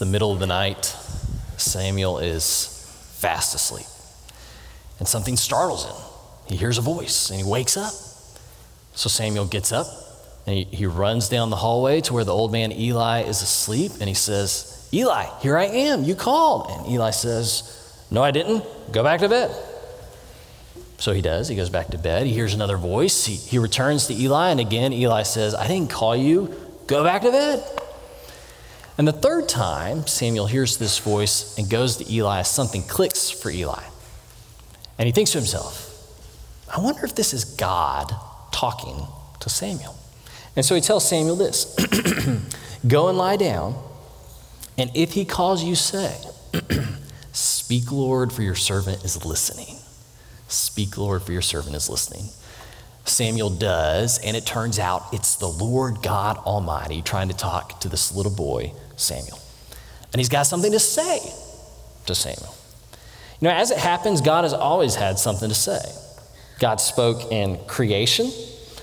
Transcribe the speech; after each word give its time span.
the 0.00 0.06
middle 0.06 0.32
of 0.32 0.40
the 0.40 0.46
night. 0.46 0.96
Samuel 1.58 2.18
is 2.18 2.86
fast 3.18 3.54
asleep. 3.54 3.86
And 4.98 5.06
something 5.06 5.36
startles 5.36 5.84
him. 5.84 5.94
He 6.48 6.56
hears 6.56 6.78
a 6.78 6.80
voice 6.80 7.28
and 7.28 7.38
he 7.38 7.44
wakes 7.44 7.76
up. 7.76 7.92
So 8.94 9.08
Samuel 9.08 9.44
gets 9.44 9.72
up 9.72 9.86
and 10.46 10.56
he, 10.56 10.64
he 10.64 10.86
runs 10.86 11.28
down 11.28 11.50
the 11.50 11.56
hallway 11.56 12.00
to 12.00 12.14
where 12.14 12.24
the 12.24 12.32
old 12.32 12.50
man 12.50 12.72
Eli 12.72 13.24
is 13.24 13.42
asleep 13.42 13.92
and 14.00 14.08
he 14.08 14.14
says, 14.14 14.88
Eli, 14.92 15.26
here 15.40 15.58
I 15.58 15.66
am. 15.66 16.02
You 16.02 16.14
called. 16.14 16.70
And 16.70 16.92
Eli 16.92 17.10
says, 17.10 18.06
No, 18.10 18.22
I 18.22 18.30
didn't. 18.30 18.64
Go 18.92 19.02
back 19.04 19.20
to 19.20 19.28
bed. 19.28 19.54
So 20.96 21.12
he 21.12 21.20
does. 21.20 21.48
He 21.48 21.56
goes 21.56 21.70
back 21.70 21.88
to 21.88 21.98
bed. 21.98 22.26
He 22.26 22.32
hears 22.32 22.54
another 22.54 22.78
voice. 22.78 23.26
He, 23.26 23.34
he 23.34 23.58
returns 23.58 24.06
to 24.06 24.14
Eli, 24.14 24.50
and 24.50 24.60
again, 24.60 24.92
Eli 24.92 25.22
says, 25.22 25.54
I 25.54 25.66
didn't 25.66 25.90
call 25.90 26.14
you. 26.14 26.54
Go 26.86 27.04
back 27.04 27.22
to 27.22 27.30
bed. 27.30 27.79
And 29.00 29.08
the 29.08 29.12
third 29.12 29.48
time, 29.48 30.06
Samuel 30.06 30.46
hears 30.46 30.76
this 30.76 30.98
voice 30.98 31.56
and 31.56 31.70
goes 31.70 31.96
to 31.96 32.12
Eli. 32.12 32.42
Something 32.42 32.82
clicks 32.82 33.30
for 33.30 33.50
Eli. 33.50 33.82
And 34.98 35.06
he 35.06 35.10
thinks 35.10 35.30
to 35.30 35.38
himself, 35.38 35.86
I 36.68 36.82
wonder 36.82 37.06
if 37.06 37.14
this 37.14 37.32
is 37.32 37.46
God 37.46 38.12
talking 38.52 39.06
to 39.40 39.48
Samuel. 39.48 39.96
And 40.54 40.66
so 40.66 40.74
he 40.74 40.82
tells 40.82 41.08
Samuel 41.08 41.36
this 41.36 41.74
Go 42.86 43.08
and 43.08 43.16
lie 43.16 43.38
down, 43.38 43.82
and 44.76 44.90
if 44.94 45.14
he 45.14 45.24
calls 45.24 45.64
you, 45.64 45.76
say, 45.76 46.14
Speak, 47.32 47.90
Lord, 47.90 48.34
for 48.34 48.42
your 48.42 48.54
servant 48.54 49.02
is 49.02 49.24
listening. 49.24 49.76
Speak, 50.46 50.98
Lord, 50.98 51.22
for 51.22 51.32
your 51.32 51.40
servant 51.40 51.74
is 51.74 51.88
listening. 51.88 52.28
Samuel 53.10 53.50
does, 53.50 54.18
and 54.18 54.36
it 54.36 54.46
turns 54.46 54.78
out 54.78 55.04
it's 55.12 55.36
the 55.36 55.48
Lord 55.48 56.02
God 56.02 56.38
Almighty 56.38 57.02
trying 57.02 57.28
to 57.28 57.36
talk 57.36 57.80
to 57.80 57.88
this 57.88 58.14
little 58.14 58.32
boy, 58.32 58.72
Samuel. 58.96 59.38
And 60.12 60.20
he's 60.20 60.28
got 60.28 60.44
something 60.44 60.72
to 60.72 60.80
say 60.80 61.20
to 62.06 62.14
Samuel. 62.14 62.54
You 63.40 63.48
know, 63.48 63.54
as 63.54 63.70
it 63.70 63.78
happens, 63.78 64.20
God 64.20 64.44
has 64.44 64.52
always 64.52 64.94
had 64.94 65.18
something 65.18 65.48
to 65.48 65.54
say. 65.54 65.80
God 66.58 66.80
spoke 66.80 67.32
in 67.32 67.58
creation, 67.66 68.26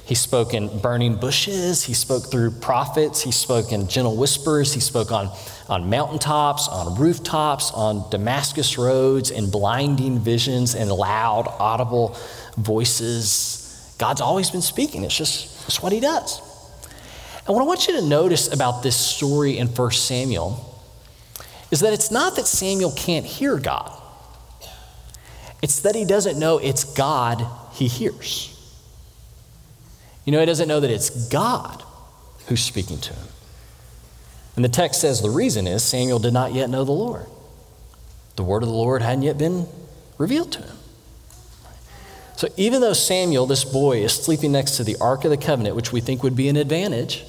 He 0.05 0.15
spoke 0.15 0.53
in 0.53 0.79
burning 0.79 1.15
bushes, 1.15 1.83
He 1.83 1.93
spoke 1.93 2.31
through 2.31 2.51
prophets, 2.51 3.21
He 3.21 3.31
spoke 3.31 3.71
in 3.71 3.87
gentle 3.87 4.15
whispers, 4.15 4.73
He 4.73 4.79
spoke 4.79 5.11
on, 5.11 5.29
on 5.69 5.89
mountaintops, 5.89 6.67
on 6.67 6.99
rooftops, 6.99 7.71
on 7.71 8.09
Damascus 8.09 8.79
roads, 8.79 9.29
in 9.29 9.51
blinding 9.51 10.17
visions, 10.17 10.73
and 10.73 10.91
loud, 10.91 11.47
audible 11.59 12.17
voices. 12.57 13.63
God's 13.97 14.21
always 14.21 14.51
been 14.51 14.61
speaking, 14.61 15.03
it's 15.03 15.17
just 15.17 15.67
it's 15.67 15.81
what 15.81 15.91
He 15.91 15.99
does. 15.99 16.41
And 17.47 17.55
what 17.55 17.61
I 17.61 17.65
want 17.65 17.87
you 17.87 17.93
to 17.93 18.05
notice 18.05 18.51
about 18.51 18.83
this 18.83 18.97
story 18.97 19.57
in 19.57 19.67
1 19.67 19.91
Samuel 19.91 20.63
is 21.71 21.79
that 21.79 21.93
it's 21.93 22.11
not 22.11 22.35
that 22.35 22.45
Samuel 22.45 22.91
can't 22.91 23.25
hear 23.25 23.57
God. 23.57 23.91
It's 25.61 25.79
that 25.81 25.95
he 25.95 26.05
doesn't 26.05 26.37
know 26.37 26.57
it's 26.57 26.83
God 26.83 27.45
he 27.73 27.87
hears. 27.87 28.53
You 30.25 30.33
know, 30.33 30.39
he 30.41 30.45
doesn't 30.45 30.67
know 30.67 30.79
that 30.81 30.91
it's 30.91 31.29
God 31.29 31.83
who's 32.47 32.63
speaking 32.63 32.99
to 32.99 33.13
him. 33.13 33.27
And 34.55 34.65
the 34.65 34.69
text 34.69 34.99
says 35.01 35.21
the 35.21 35.29
reason 35.29 35.67
is 35.67 35.83
Samuel 35.83 36.19
did 36.19 36.33
not 36.33 36.53
yet 36.53 36.69
know 36.69 36.83
the 36.83 36.91
Lord. 36.91 37.25
The 38.35 38.43
word 38.43 38.61
of 38.61 38.69
the 38.69 38.75
Lord 38.75 39.01
hadn't 39.01 39.23
yet 39.23 39.37
been 39.37 39.67
revealed 40.17 40.51
to 40.53 40.61
him. 40.61 40.76
So 42.37 42.47
even 42.55 42.81
though 42.81 42.93
Samuel, 42.93 43.47
this 43.47 43.65
boy, 43.65 44.03
is 44.03 44.13
sleeping 44.13 44.51
next 44.51 44.77
to 44.77 44.83
the 44.83 44.95
Ark 45.01 45.25
of 45.25 45.31
the 45.31 45.37
Covenant, 45.37 45.75
which 45.75 45.91
we 45.91 46.01
think 46.01 46.21
would 46.21 46.35
be 46.35 46.49
an 46.49 46.55
advantage, 46.55 47.25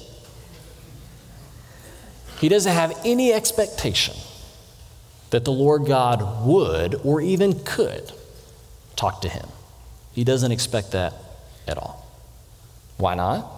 he 2.39 2.47
doesn't 2.47 2.71
have 2.71 2.95
any 3.03 3.33
expectation 3.33 4.15
that 5.31 5.45
the 5.45 5.51
Lord 5.51 5.87
God 5.87 6.45
would 6.45 7.01
or 7.03 7.21
even 7.21 7.63
could 7.63 8.11
talk 8.95 9.21
to 9.21 9.29
him. 9.29 9.47
He 10.13 10.23
doesn't 10.23 10.51
expect 10.51 10.91
that 10.91 11.15
at 11.67 11.79
all. 11.79 12.05
Why 12.97 13.15
not? 13.15 13.51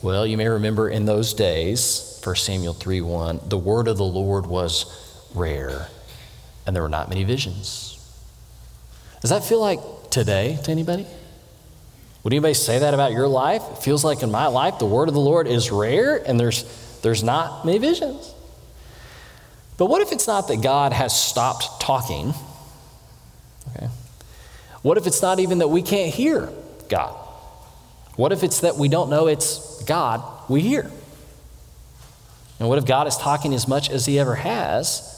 Well, 0.00 0.24
you 0.24 0.36
may 0.36 0.46
remember 0.46 0.88
in 0.88 1.06
those 1.06 1.34
days, 1.34 2.20
1 2.22 2.36
Samuel 2.36 2.74
3 2.74 3.00
1, 3.00 3.40
the 3.48 3.58
word 3.58 3.88
of 3.88 3.96
the 3.96 4.04
Lord 4.04 4.46
was 4.46 4.86
rare, 5.34 5.88
and 6.66 6.76
there 6.76 6.84
were 6.84 6.88
not 6.88 7.08
many 7.08 7.24
visions. 7.24 7.98
Does 9.20 9.30
that 9.30 9.42
feel 9.42 9.60
like 9.60 9.80
today 10.12 10.58
to 10.64 10.70
anybody? 10.70 11.06
Would 12.22 12.32
anybody 12.32 12.54
say 12.54 12.78
that 12.78 12.94
about 12.94 13.10
your 13.12 13.26
life? 13.26 13.62
It 13.72 13.78
feels 13.78 14.04
like 14.04 14.22
in 14.22 14.30
my 14.30 14.46
life, 14.46 14.78
the 14.78 14.86
word 14.86 15.08
of 15.08 15.14
the 15.14 15.20
Lord 15.20 15.48
is 15.48 15.72
rare, 15.72 16.16
and 16.16 16.38
there's, 16.38 16.64
there's 17.02 17.24
not 17.24 17.66
many 17.66 17.78
visions. 17.78 18.32
But 19.76 19.86
what 19.86 20.02
if 20.02 20.12
it's 20.12 20.28
not 20.28 20.46
that 20.48 20.62
God 20.62 20.92
has 20.92 21.18
stopped 21.18 21.80
talking? 21.80 22.34
Okay. 23.74 23.88
What 24.82 24.98
if 24.98 25.06
it's 25.06 25.22
not 25.22 25.40
even 25.40 25.58
that 25.58 25.68
we 25.68 25.82
can't 25.82 26.14
hear 26.14 26.48
God? 26.88 27.16
What 28.14 28.30
if 28.30 28.44
it's 28.44 28.60
that 28.60 28.76
we 28.76 28.88
don't 28.88 29.10
know 29.10 29.26
it's 29.26 29.82
God 29.84 30.22
we 30.48 30.60
hear? 30.60 30.90
And 32.60 32.68
what 32.68 32.78
if 32.78 32.84
God 32.84 33.08
is 33.08 33.16
talking 33.16 33.54
as 33.54 33.66
much 33.66 33.90
as 33.90 34.06
he 34.06 34.20
ever 34.20 34.36
has? 34.36 35.08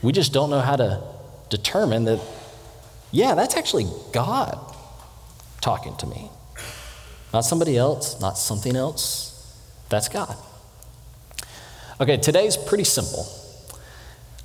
We 0.00 0.12
just 0.12 0.32
don't 0.32 0.48
know 0.48 0.60
how 0.60 0.76
to 0.76 1.02
determine 1.50 2.04
that, 2.04 2.20
yeah, 3.12 3.34
that's 3.34 3.56
actually 3.56 3.86
God 4.12 4.58
talking 5.60 5.96
to 5.98 6.06
me. 6.06 6.30
Not 7.32 7.42
somebody 7.42 7.76
else, 7.76 8.20
not 8.20 8.38
something 8.38 8.76
else. 8.76 9.26
That's 9.88 10.08
God. 10.08 10.36
Okay, 12.00 12.16
today's 12.16 12.56
pretty 12.56 12.84
simple. 12.84 13.26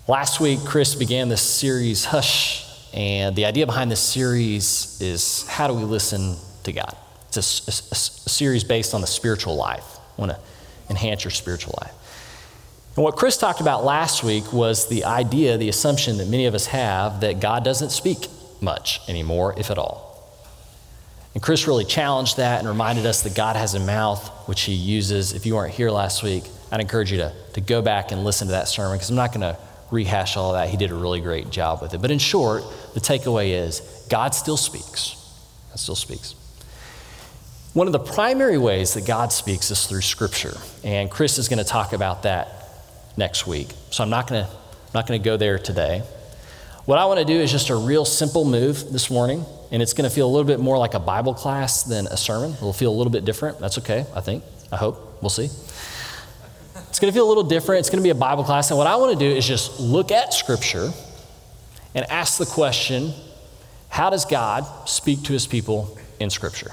Last 0.08 0.40
week, 0.40 0.60
Chris 0.66 0.94
began 0.94 1.30
this 1.30 1.42
series, 1.42 2.06
Hush 2.06 2.66
and 2.96 3.36
the 3.36 3.46
idea 3.46 3.66
behind 3.66 3.92
this 3.92 4.00
series 4.00 4.98
is 5.02 5.46
how 5.48 5.68
do 5.68 5.74
we 5.74 5.84
listen 5.84 6.38
to 6.64 6.72
God? 6.72 6.96
It's 7.28 7.38
a, 7.38 7.70
a, 7.70 7.74
a 7.92 8.30
series 8.30 8.64
based 8.64 8.94
on 8.94 9.02
the 9.02 9.08
spiritual 9.08 9.58
life. 9.58 9.84
I 10.18 10.22
want 10.22 10.32
to 10.32 10.40
enhance 10.90 11.26
your 11.26 11.32
spiritual 11.32 11.76
life. 11.82 11.92
And 12.96 13.04
what 13.04 13.18
Chris 13.18 13.36
talked 13.36 13.60
about 13.60 13.84
last 13.84 14.24
week 14.24 14.54
was 14.54 14.88
the 14.88 15.04
idea, 15.04 15.58
the 15.58 15.68
assumption 15.68 16.18
that 16.18 16.30
many 16.30 16.46
of 16.46 16.56
us 16.56 16.68
have 16.68 17.20
that 17.20 17.42
God 17.42 17.66
doesn't 17.66 17.90
speak 17.90 18.28
much 18.62 19.02
anymore, 19.08 19.54
if 19.58 19.72
at 19.72 19.78
all. 19.78 20.16
And 21.34 21.44
Chris 21.44 21.68
really 21.68 21.84
challenged 21.84 22.38
that 22.38 22.60
and 22.60 22.68
reminded 22.68 23.06
us 23.06 23.24
that 23.24 23.36
God 23.36 23.58
has 23.58 23.74
a 23.74 23.80
mouth 23.80 24.26
which 24.48 24.62
he 24.62 24.74
uses. 24.74 25.34
If 25.34 25.46
you 25.46 25.56
weren't 25.56 25.74
here 25.74 25.92
last 25.92 26.24
week, 26.24 26.46
I'd 26.72 26.80
encourage 26.80 27.12
you 27.12 27.18
to, 27.18 27.34
to 27.54 27.62
go 27.62 27.82
back 27.82 28.12
and 28.12 28.24
listen 28.24 28.48
to 28.48 28.54
that 28.54 28.70
sermon 28.70 28.96
because 28.96 29.10
I'm 29.10 29.18
not 29.18 29.34
going 29.34 29.42
to 29.42 29.58
rehash 29.92 30.38
all 30.38 30.54
that. 30.54 30.70
He 30.70 30.78
did 30.78 30.92
a 30.92 30.96
really 30.96 31.20
great 31.20 31.50
job 31.50 31.82
with 31.82 31.94
it. 31.94 32.02
But 32.02 32.10
in 32.10 32.20
short, 32.20 32.64
the 32.94 33.02
takeaway 33.02 33.50
is 33.50 33.82
God 34.10 34.34
still 34.34 34.58
speaks. 34.58 35.16
God 35.70 35.80
still 35.80 35.96
speaks. 35.96 36.36
One 37.74 37.88
of 37.88 37.94
the 37.94 38.00
primary 38.00 38.58
ways 38.58 38.94
that 38.94 39.06
God 39.06 39.34
speaks 39.34 39.70
is 39.70 39.86
through 39.86 40.02
Scripture. 40.02 40.56
And 40.86 41.12
Chris 41.12 41.38
is 41.38 41.50
going 41.50 41.60
to 41.60 41.66
talk 41.66 41.92
about 41.92 42.24
that 42.24 42.70
next 43.18 43.46
week. 43.46 43.68
So 43.90 44.02
I'm 44.04 44.10
not 44.10 44.28
going 44.28 44.46
to, 44.46 44.52
not 44.94 45.06
going 45.06 45.22
to 45.22 45.24
go 45.24 45.36
there 45.36 45.60
today. 45.60 46.04
What 46.86 47.00
I 47.00 47.06
want 47.06 47.20
to 47.20 47.26
do 47.26 47.34
is 47.34 47.52
just 47.52 47.70
a 47.72 47.76
real 47.76 48.06
simple 48.06 48.46
move 48.46 48.92
this 48.92 49.10
morning, 49.10 49.44
and 49.72 49.82
it's 49.82 49.94
going 49.94 50.08
to 50.08 50.16
feel 50.16 50.28
a 50.28 50.32
little 50.32 50.46
bit 50.46 50.60
more 50.60 50.78
like 50.78 50.94
a 50.94 51.00
Bible 51.00 51.34
class 51.34 51.82
than 51.82 52.06
a 52.06 52.16
sermon. 52.16 52.52
It'll 52.52 52.74
feel 52.74 52.92
a 52.92 52.96
little 52.96 53.12
bit 53.12 53.26
different. 53.26 53.60
That's 53.60 53.80
okay, 53.80 54.06
I 54.14 54.22
think. 54.22 54.44
I 54.72 54.78
hope. 54.78 55.20
We'll 55.20 55.32
see. 55.32 55.46
It's 55.46 57.00
going 57.00 57.12
to 57.12 57.16
feel 57.16 57.26
a 57.26 57.28
little 57.28 57.44
different. 57.44 57.80
It's 57.80 57.90
going 57.90 58.02
to 58.02 58.04
be 58.04 58.12
a 58.12 58.16
Bible 58.16 58.44
class. 58.44 58.70
And 58.70 58.78
what 58.78 58.86
I 58.86 58.98
want 58.98 59.18
to 59.18 59.18
do 59.18 59.36
is 59.36 59.48
just 59.48 59.80
look 59.80 60.12
at 60.12 60.32
Scripture 60.32 60.92
and 61.96 62.06
ask 62.12 62.38
the 62.38 62.46
question 62.46 63.14
how 63.90 64.12
does 64.12 64.26
God 64.26 64.88
speak 64.88 65.24
to 65.24 65.34
his 65.34 65.48
people 65.48 65.98
in 66.20 66.30
Scripture? 66.30 66.70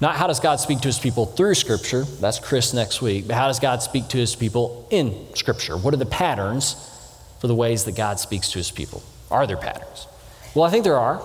Not 0.00 0.16
how 0.16 0.26
does 0.26 0.40
God 0.40 0.56
speak 0.56 0.80
to 0.80 0.88
his 0.88 0.98
people 0.98 1.26
through 1.26 1.54
Scripture, 1.54 2.02
that's 2.02 2.40
Chris 2.40 2.74
next 2.74 3.00
week, 3.00 3.28
but 3.28 3.36
how 3.36 3.46
does 3.46 3.60
God 3.60 3.80
speak 3.80 4.08
to 4.08 4.16
his 4.16 4.34
people 4.34 4.88
in 4.90 5.14
Scripture? 5.36 5.76
What 5.76 5.94
are 5.94 5.98
the 5.98 6.04
patterns 6.04 6.95
for 7.40 7.46
the 7.46 7.54
ways 7.54 7.84
that 7.84 7.94
God 7.96 8.18
speaks 8.18 8.50
to 8.52 8.58
his 8.58 8.70
people? 8.70 9.02
Are 9.30 9.46
there 9.46 9.56
patterns? 9.56 10.06
Well, 10.54 10.64
I 10.64 10.70
think 10.70 10.84
there 10.84 10.98
are. 10.98 11.22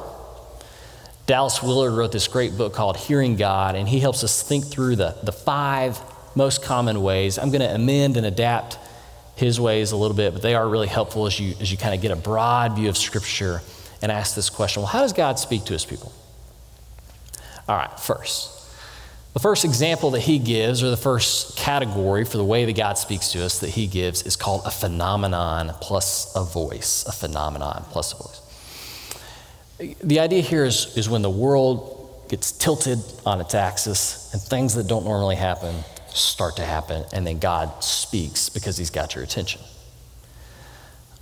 Dallas 1.26 1.62
Willard 1.64 1.94
wrote 1.94 2.12
this 2.12 2.28
great 2.28 2.58
book 2.58 2.74
called 2.74 2.98
Hearing 2.98 3.36
God, 3.36 3.76
and 3.76 3.88
he 3.88 4.00
helps 4.00 4.24
us 4.24 4.42
think 4.42 4.66
through 4.66 4.98
the, 4.98 5.18
the 5.24 5.32
five 5.32 6.00
most 6.36 6.64
common 6.64 7.02
ways. 7.02 7.38
I'm 7.38 7.52
going 7.52 7.62
to 7.62 7.74
amend 7.74 8.18
and 8.18 8.26
adapt 8.26 8.78
his 9.36 9.60
ways 9.60 9.92
a 9.92 9.98
little 9.98 10.16
bit, 10.16 10.34
but 10.34 10.42
they 10.42 10.56
are 10.56 10.68
really 10.68 10.88
helpful 10.88 11.26
as 11.26 11.40
you, 11.40 11.56
as 11.60 11.72
you 11.72 11.78
kind 11.78 11.96
of 11.96 12.02
get 12.02 12.12
a 12.12 12.16
broad 12.16 12.76
view 12.76 12.90
of 12.90 12.98
Scripture 12.98 13.62
and 14.02 14.12
ask 14.12 14.36
this 14.36 14.50
question 14.50 14.82
well, 14.82 14.92
how 14.92 15.02
does 15.02 15.14
God 15.14 15.40
speak 15.40 15.66
to 15.66 15.74
his 15.74 15.86
people? 15.86 16.12
All 17.68 17.78
right, 17.78 18.00
first. 18.00 18.61
The 19.34 19.40
first 19.40 19.64
example 19.64 20.12
that 20.12 20.22
he 20.22 20.40
gives, 20.40 20.84
or 20.84 20.90
the 20.90 20.98
first 20.98 21.56
category 21.58 22.26
for 22.26 22.36
the 22.38 22.44
way 22.44 22.66
that 22.66 22.76
God 22.76 22.98
speaks 22.98 23.32
to 23.32 23.44
us 23.44 23.60
that 23.60 23.70
he 23.70 23.88
gives, 23.88 24.24
is 24.24 24.36
called 24.36 24.64
a 24.66 24.72
phenomenon 24.72 25.74
plus 25.80 26.36
a 26.36 26.44
voice. 26.44 27.06
A 27.08 27.14
phenomenon 27.14 27.86
plus 27.92 28.14
a 28.14 28.18
voice. 28.18 29.98
The 30.04 30.20
idea 30.20 30.42
here 30.42 30.66
is, 30.66 30.96
is 30.98 31.10
when 31.10 31.22
the 31.22 31.30
world 31.30 32.28
gets 32.30 32.52
tilted 32.52 33.00
on 33.26 33.40
its 33.40 33.56
axis 33.56 34.34
and 34.34 34.42
things 34.42 34.76
that 34.76 34.88
don't 34.88 35.06
normally 35.06 35.36
happen 35.36 35.76
start 36.14 36.58
to 36.58 36.66
happen, 36.66 37.06
and 37.14 37.26
then 37.26 37.40
God 37.40 37.84
speaks 37.84 38.50
because 38.50 38.78
he's 38.78 38.90
got 38.90 39.16
your 39.16 39.24
attention. 39.24 39.62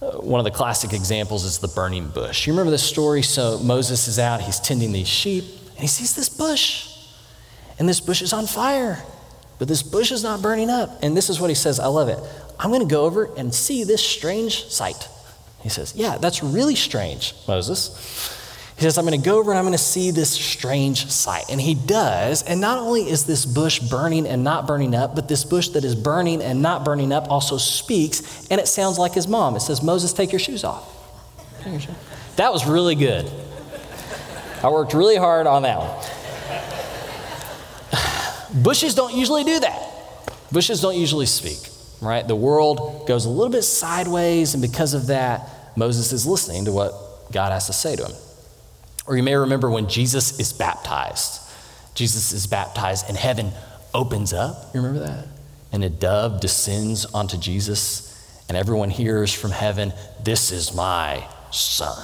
Uh, 0.02 0.14
one 0.14 0.40
of 0.40 0.46
the 0.46 0.52
classic 0.52 0.94
examples 0.94 1.44
is 1.44 1.60
the 1.60 1.68
burning 1.68 2.08
bush. 2.08 2.48
You 2.48 2.54
remember 2.54 2.72
this 2.72 2.84
story? 2.84 3.22
So 3.22 3.60
Moses 3.60 4.08
is 4.08 4.18
out, 4.18 4.42
he's 4.42 4.60
tending 4.60 4.92
these 4.92 5.08
sheep, 5.08 5.44
and 5.72 5.80
he 5.80 5.88
sees 5.88 6.16
this 6.16 6.30
bush. 6.30 6.89
And 7.80 7.88
this 7.88 8.02
bush 8.02 8.22
is 8.22 8.34
on 8.34 8.46
fire, 8.46 9.02
but 9.58 9.68
this 9.68 9.82
bush 9.82 10.12
is 10.12 10.22
not 10.22 10.42
burning 10.42 10.70
up. 10.70 11.02
And 11.02 11.16
this 11.16 11.30
is 11.30 11.40
what 11.40 11.50
he 11.50 11.56
says. 11.56 11.80
I 11.80 11.88
love 11.88 12.10
it. 12.10 12.20
I'm 12.60 12.70
going 12.70 12.82
to 12.82 12.94
go 12.94 13.06
over 13.06 13.34
and 13.36 13.54
see 13.54 13.86
this 13.86 14.06
strange 14.06 14.66
sight. 14.66 15.08
He 15.62 15.70
says, 15.70 15.96
Yeah, 15.96 16.18
that's 16.18 16.44
really 16.44 16.76
strange, 16.76 17.34
Moses. 17.48 18.36
He 18.76 18.84
says, 18.84 18.98
I'm 18.98 19.06
going 19.06 19.20
to 19.20 19.26
go 19.26 19.40
over 19.40 19.52
and 19.52 19.58
I'm 19.58 19.66
going 19.66 19.74
to 19.74 19.78
see 19.78 20.12
this 20.12 20.30
strange 20.30 21.12
sight. 21.12 21.46
And 21.50 21.60
he 21.60 21.76
does. 21.76 22.44
And 22.44 22.62
not 22.62 22.78
only 22.78 23.10
is 23.10 23.26
this 23.26 23.46
bush 23.46 23.80
burning 23.80 24.26
and 24.26 24.42
not 24.42 24.68
burning 24.68 24.96
up, 24.96 25.16
but 25.16 25.28
this 25.28 25.44
bush 25.44 25.68
that 25.70 25.84
is 25.84 25.96
burning 25.96 26.42
and 26.42 26.62
not 26.62 26.86
burning 26.86 27.12
up 27.12 27.30
also 27.30 27.58
speaks, 27.58 28.48
and 28.50 28.60
it 28.62 28.70
sounds 28.70 28.98
like 28.98 29.14
his 29.14 29.28
mom. 29.28 29.58
It 29.58 29.62
says, 29.62 29.84
Moses, 29.84 30.14
take 30.14 30.32
your 30.32 30.40
shoes 30.40 30.64
off. 30.64 30.96
That 32.38 32.54
was 32.54 32.66
really 32.66 32.96
good. 32.96 33.30
I 34.64 34.70
worked 34.70 34.94
really 34.94 35.18
hard 35.18 35.46
on 35.46 35.64
that 35.64 35.80
one. 35.80 36.19
Bushes 38.64 38.96
don't 38.96 39.14
usually 39.14 39.44
do 39.44 39.60
that. 39.60 39.90
Bushes 40.52 40.82
don't 40.82 40.96
usually 40.96 41.26
speak, 41.26 41.60
right? 42.02 42.28
The 42.28 42.36
world 42.36 43.08
goes 43.08 43.26
a 43.26 43.30
little 43.30 43.52
bit 43.52 43.62
sideways, 43.64 44.54
and 44.54 44.62
because 44.62 44.94
of 44.94 45.08
that, 45.08 45.48
Moses 45.76 46.12
is 46.12 46.26
listening 46.26 46.66
to 46.66 46.72
what 46.72 47.32
God 47.32 47.52
has 47.52 47.68
to 47.68 47.74
say 47.74 47.96
to 47.96 48.06
him. 48.06 48.16
Or 49.06 49.18
you 49.18 49.24
may 49.24 49.36
remember 49.36 49.70
when 49.70 49.88
Jesus 49.88 50.40
is 50.40 50.54
baptized. 50.54 51.42
Jesus 51.96 52.32
is 52.32 52.48
baptized 52.48 53.06
and 53.10 53.18
heaven 53.18 53.52
opens 53.94 54.34
up. 54.34 54.74
You 54.74 54.82
remember 54.82 55.06
that? 55.06 55.28
And 55.72 55.84
a 55.84 55.90
dove 55.90 56.40
descends 56.40 57.06
onto 57.06 57.38
Jesus, 57.38 58.06
and 58.48 58.58
everyone 58.58 58.90
hears 58.90 59.34
from 59.34 59.52
heaven, 59.52 59.94
This 60.24 60.52
is 60.52 60.74
my 60.74 61.28
son. 61.52 62.04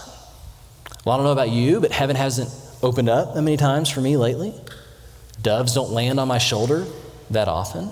Well, 1.03 1.13
I 1.13 1.17
don't 1.17 1.25
know 1.25 1.31
about 1.31 1.49
you, 1.49 1.79
but 1.79 1.91
heaven 1.91 2.15
hasn't 2.15 2.49
opened 2.83 3.09
up 3.09 3.33
that 3.33 3.41
many 3.41 3.57
times 3.57 3.89
for 3.89 4.01
me 4.01 4.17
lately. 4.17 4.53
Doves 5.45 5.75
don't 5.75 5.91
land 5.91 6.19
on 6.19 6.27
my 6.27 6.39
shoulder 6.39 6.87
that 7.29 7.47
often. 7.47 7.91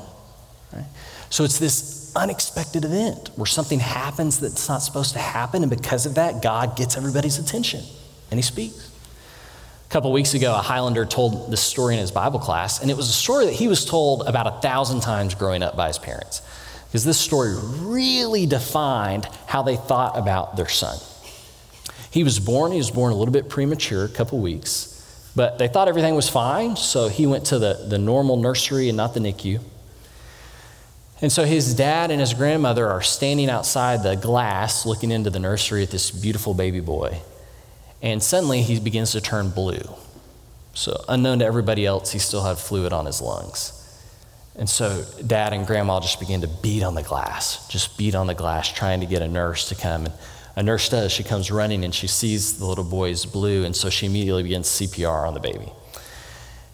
Right? 0.73 0.85
So 1.29 1.43
it's 1.43 1.59
this 1.59 2.11
unexpected 2.15 2.83
event 2.83 3.29
where 3.35 3.45
something 3.45 3.79
happens 3.79 4.39
that's 4.39 4.67
not 4.67 4.79
supposed 4.79 5.13
to 5.13 5.19
happen, 5.19 5.61
and 5.61 5.69
because 5.69 6.07
of 6.07 6.15
that, 6.15 6.41
God 6.41 6.75
gets 6.75 6.97
everybody's 6.97 7.37
attention 7.37 7.83
and 8.31 8.39
he 8.39 8.41
speaks. 8.41 8.89
A 9.87 9.89
couple 9.91 10.11
weeks 10.11 10.33
ago, 10.33 10.55
a 10.55 10.63
Highlander 10.63 11.05
told 11.05 11.51
this 11.51 11.61
story 11.61 11.93
in 11.93 11.99
his 11.99 12.09
Bible 12.09 12.39
class, 12.39 12.81
and 12.81 12.89
it 12.89 12.97
was 12.97 13.07
a 13.07 13.13
story 13.13 13.45
that 13.45 13.53
he 13.53 13.67
was 13.67 13.85
told 13.85 14.27
about 14.27 14.47
a 14.47 14.59
thousand 14.59 15.01
times 15.01 15.35
growing 15.35 15.61
up 15.61 15.77
by 15.77 15.89
his 15.89 15.99
parents. 15.99 16.41
Because 16.87 17.03
this 17.03 17.19
story 17.19 17.53
really 17.81 18.47
defined 18.47 19.25
how 19.45 19.61
they 19.61 19.75
thought 19.75 20.17
about 20.17 20.57
their 20.57 20.67
son. 20.67 20.97
He 22.09 22.23
was 22.23 22.39
born, 22.39 22.71
he 22.71 22.79
was 22.79 22.89
born 22.89 23.13
a 23.13 23.15
little 23.15 23.31
bit 23.31 23.47
premature, 23.47 24.05
a 24.05 24.09
couple 24.09 24.39
weeks, 24.39 24.92
but 25.35 25.57
they 25.57 25.67
thought 25.67 25.87
everything 25.87 26.15
was 26.15 26.29
fine, 26.29 26.75
so 26.75 27.07
he 27.07 27.25
went 27.25 27.45
to 27.47 27.59
the, 27.59 27.85
the 27.87 27.97
normal 27.97 28.37
nursery 28.37 28.89
and 28.89 28.97
not 28.97 29.13
the 29.13 29.19
NICU. 29.19 29.59
And 31.21 31.31
so 31.31 31.45
his 31.45 31.73
dad 31.73 32.11
and 32.11 32.19
his 32.19 32.33
grandmother 32.33 32.87
are 32.89 33.01
standing 33.01 33.49
outside 33.49 34.03
the 34.03 34.15
glass 34.15 34.85
looking 34.85 35.09
into 35.09 35.29
the 35.29 35.39
nursery 35.39 35.83
at 35.83 35.89
this 35.89 36.11
beautiful 36.11 36.53
baby 36.53 36.81
boy. 36.81 37.21
And 38.01 38.21
suddenly 38.21 38.61
he 38.61 38.79
begins 38.79 39.13
to 39.13 39.21
turn 39.21 39.49
blue. 39.49 39.81
So, 40.73 41.03
unknown 41.07 41.39
to 41.39 41.45
everybody 41.45 41.85
else, 41.85 42.11
he 42.11 42.19
still 42.19 42.43
had 42.43 42.57
fluid 42.57 42.91
on 42.91 43.05
his 43.05 43.21
lungs. 43.21 43.79
And 44.55 44.69
so, 44.69 45.05
dad 45.25 45.53
and 45.53 45.65
grandma 45.65 45.99
just 45.99 46.19
begin 46.19 46.41
to 46.41 46.47
beat 46.47 46.83
on 46.83 46.95
the 46.95 47.03
glass, 47.03 47.67
just 47.67 47.97
beat 47.97 48.15
on 48.15 48.27
the 48.27 48.33
glass, 48.33 48.71
trying 48.71 48.99
to 48.99 49.05
get 49.05 49.21
a 49.21 49.27
nurse 49.27 49.69
to 49.69 49.75
come. 49.75 50.05
And 50.05 50.13
a 50.55 50.63
nurse 50.63 50.89
does. 50.89 51.11
She 51.11 51.23
comes 51.23 51.49
running 51.49 51.83
and 51.83 51.93
she 51.93 52.07
sees 52.07 52.59
the 52.59 52.65
little 52.65 52.83
boy's 52.83 53.25
blue, 53.25 53.65
and 53.65 53.75
so 53.75 53.89
she 53.89 54.05
immediately 54.05 54.43
begins 54.43 54.67
CPR 54.67 55.27
on 55.27 55.33
the 55.33 55.39
baby. 55.39 55.71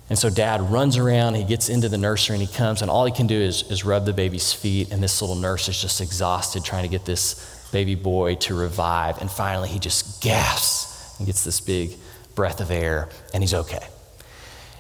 And 0.10 0.18
so, 0.18 0.30
dad 0.30 0.62
runs 0.72 0.98
around, 0.98 1.36
he 1.36 1.44
gets 1.44 1.70
into 1.70 1.88
the 1.88 1.98
nursery, 1.98 2.36
and 2.36 2.46
he 2.46 2.54
comes, 2.54 2.82
and 2.82 2.90
all 2.90 3.06
he 3.06 3.12
can 3.12 3.28
do 3.28 3.40
is, 3.40 3.70
is 3.70 3.86
rub 3.86 4.06
the 4.06 4.14
baby's 4.14 4.52
feet. 4.52 4.92
And 4.92 5.04
this 5.04 5.22
little 5.22 5.36
nurse 5.36 5.70
is 5.70 5.80
just 5.80 6.02
exhausted 6.02 6.66
trying 6.66 6.84
to 6.84 6.90
get 6.90 7.06
this 7.06 7.70
baby 7.72 7.94
boy 7.94 8.36
to 8.36 8.56
revive. 8.56 9.22
And 9.22 9.30
finally, 9.30 9.70
he 9.70 9.78
just 9.78 10.22
gasps 10.22 11.18
and 11.20 11.28
gets 11.28 11.44
this 11.44 11.62
big 11.62 11.96
breath 12.34 12.60
of 12.60 12.72
air, 12.72 13.10
and 13.34 13.44
he's 13.44 13.54
okay. 13.54 13.88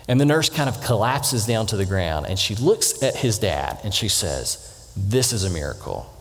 And 0.07 0.19
the 0.19 0.25
nurse 0.25 0.49
kind 0.49 0.67
of 0.67 0.81
collapses 0.81 1.45
down 1.45 1.67
to 1.67 1.77
the 1.77 1.85
ground, 1.85 2.25
and 2.25 2.39
she 2.39 2.55
looks 2.55 3.03
at 3.03 3.15
his 3.15 3.37
dad 3.37 3.79
and 3.83 3.93
she 3.93 4.07
says, 4.07 4.91
This 4.97 5.31
is 5.31 5.43
a 5.43 5.51
miracle. 5.51 6.11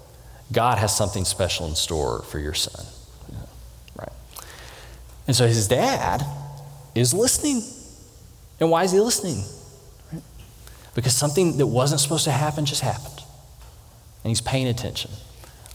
God 0.52 0.78
has 0.78 0.96
something 0.96 1.24
special 1.24 1.66
in 1.66 1.74
store 1.74 2.22
for 2.22 2.38
your 2.38 2.54
son. 2.54 2.86
Yeah, 3.30 3.38
right. 4.00 4.12
And 5.26 5.36
so 5.36 5.46
his 5.46 5.68
dad 5.68 6.24
is 6.94 7.12
listening. 7.12 7.62
And 8.60 8.70
why 8.70 8.84
is 8.84 8.92
he 8.92 9.00
listening? 9.00 9.44
Right? 10.12 10.22
Because 10.94 11.14
something 11.14 11.58
that 11.58 11.66
wasn't 11.66 12.00
supposed 12.00 12.24
to 12.24 12.32
happen 12.32 12.64
just 12.64 12.80
happened. 12.80 13.22
And 14.24 14.30
he's 14.30 14.40
paying 14.40 14.66
attention. 14.66 15.10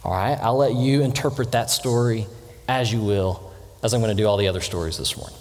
All 0.04 0.12
right? 0.12 0.38
I'll 0.42 0.58
let 0.58 0.74
you 0.74 1.02
interpret 1.02 1.52
that 1.54 1.70
story 1.70 2.26
as 2.68 2.92
you 2.92 3.02
will 3.02 3.52
as 3.84 3.94
I'm 3.94 4.02
going 4.02 4.16
to 4.16 4.22
do 4.22 4.28
all 4.28 4.38
the 4.38 4.48
other 4.48 4.62
stories 4.62 4.98
this 4.98 5.16
morning. 5.18 5.38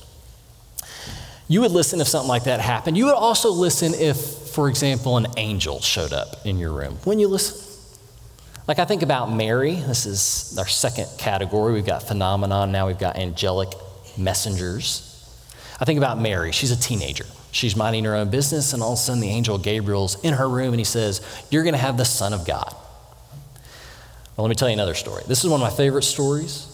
You 1.49 1.61
would 1.63 1.71
listen 1.71 2.01
if 2.01 2.09
something 2.09 2.29
like 2.29 2.45
that 2.45 2.61
happened. 2.61 2.97
You 2.97 3.07
would 3.07 3.15
also 3.15 3.51
listen 3.51 3.95
if, 3.95 4.17
for 4.17 4.69
example, 4.69 5.17
an 5.17 5.27
angel 5.37 5.81
showed 5.81 6.13
up 6.13 6.47
in 6.47 6.59
your 6.59 6.73
room. 6.73 6.99
When 7.05 7.19
you 7.19 7.29
listen, 7.29 7.72
like 8.69 8.79
I 8.79 8.85
think 8.85 9.03
about 9.03 9.33
Mary, 9.33 9.75
this 9.75 10.07
is 10.07 10.57
our 10.59 10.67
second 10.67 11.09
category. 11.19 11.73
We've 11.73 11.87
got 11.87 12.03
phenomenon, 12.03 12.73
now 12.73 12.87
we've 12.87 12.99
got 12.99 13.17
angelic 13.17 13.69
messengers. 14.17 15.09
I 15.81 15.85
think 15.85 15.99
about 15.99 16.21
Mary, 16.21 16.53
she's 16.53 16.71
a 16.71 16.81
teenager. 16.81 17.27
She's 17.51 17.77
minding 17.77 18.05
her 18.05 18.15
own 18.15 18.31
business, 18.31 18.73
and 18.73 18.83
all 18.83 18.95
of 18.95 18.99
a 18.99 19.03
sudden 19.03 19.21
the 19.21 19.29
angel 19.29 19.59
Gabriel's 19.59 20.23
in 20.25 20.33
her 20.35 20.49
room 20.49 20.69
and 20.69 20.81
he 20.81 20.85
says, 20.85 21.21
You're 21.51 21.65
going 21.65 21.75
to 21.75 21.79
have 21.79 21.99
the 21.99 22.05
Son 22.05 22.33
of 22.33 22.47
God. 22.47 22.75
Well, 24.37 24.47
let 24.47 24.49
me 24.49 24.55
tell 24.55 24.69
you 24.69 24.73
another 24.73 24.95
story. 24.95 25.23
This 25.29 25.45
is 25.45 25.51
one 25.51 25.61
of 25.61 25.71
my 25.71 25.77
favorite 25.77 26.05
stories. 26.05 26.69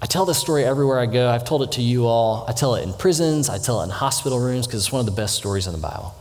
I 0.00 0.06
tell 0.06 0.26
this 0.26 0.38
story 0.38 0.64
everywhere 0.64 0.98
I 0.98 1.06
go. 1.06 1.30
I've 1.30 1.44
told 1.44 1.62
it 1.62 1.72
to 1.72 1.82
you 1.82 2.06
all. 2.08 2.44
I 2.48 2.52
tell 2.52 2.74
it 2.74 2.82
in 2.82 2.92
prisons, 2.92 3.48
I 3.48 3.58
tell 3.58 3.80
it 3.80 3.84
in 3.84 3.90
hospital 3.90 4.40
rooms 4.40 4.66
because 4.66 4.82
it's 4.82 4.92
one 4.92 4.98
of 4.98 5.06
the 5.06 5.12
best 5.12 5.36
stories 5.36 5.68
in 5.68 5.72
the 5.72 5.78
Bible. 5.78 6.12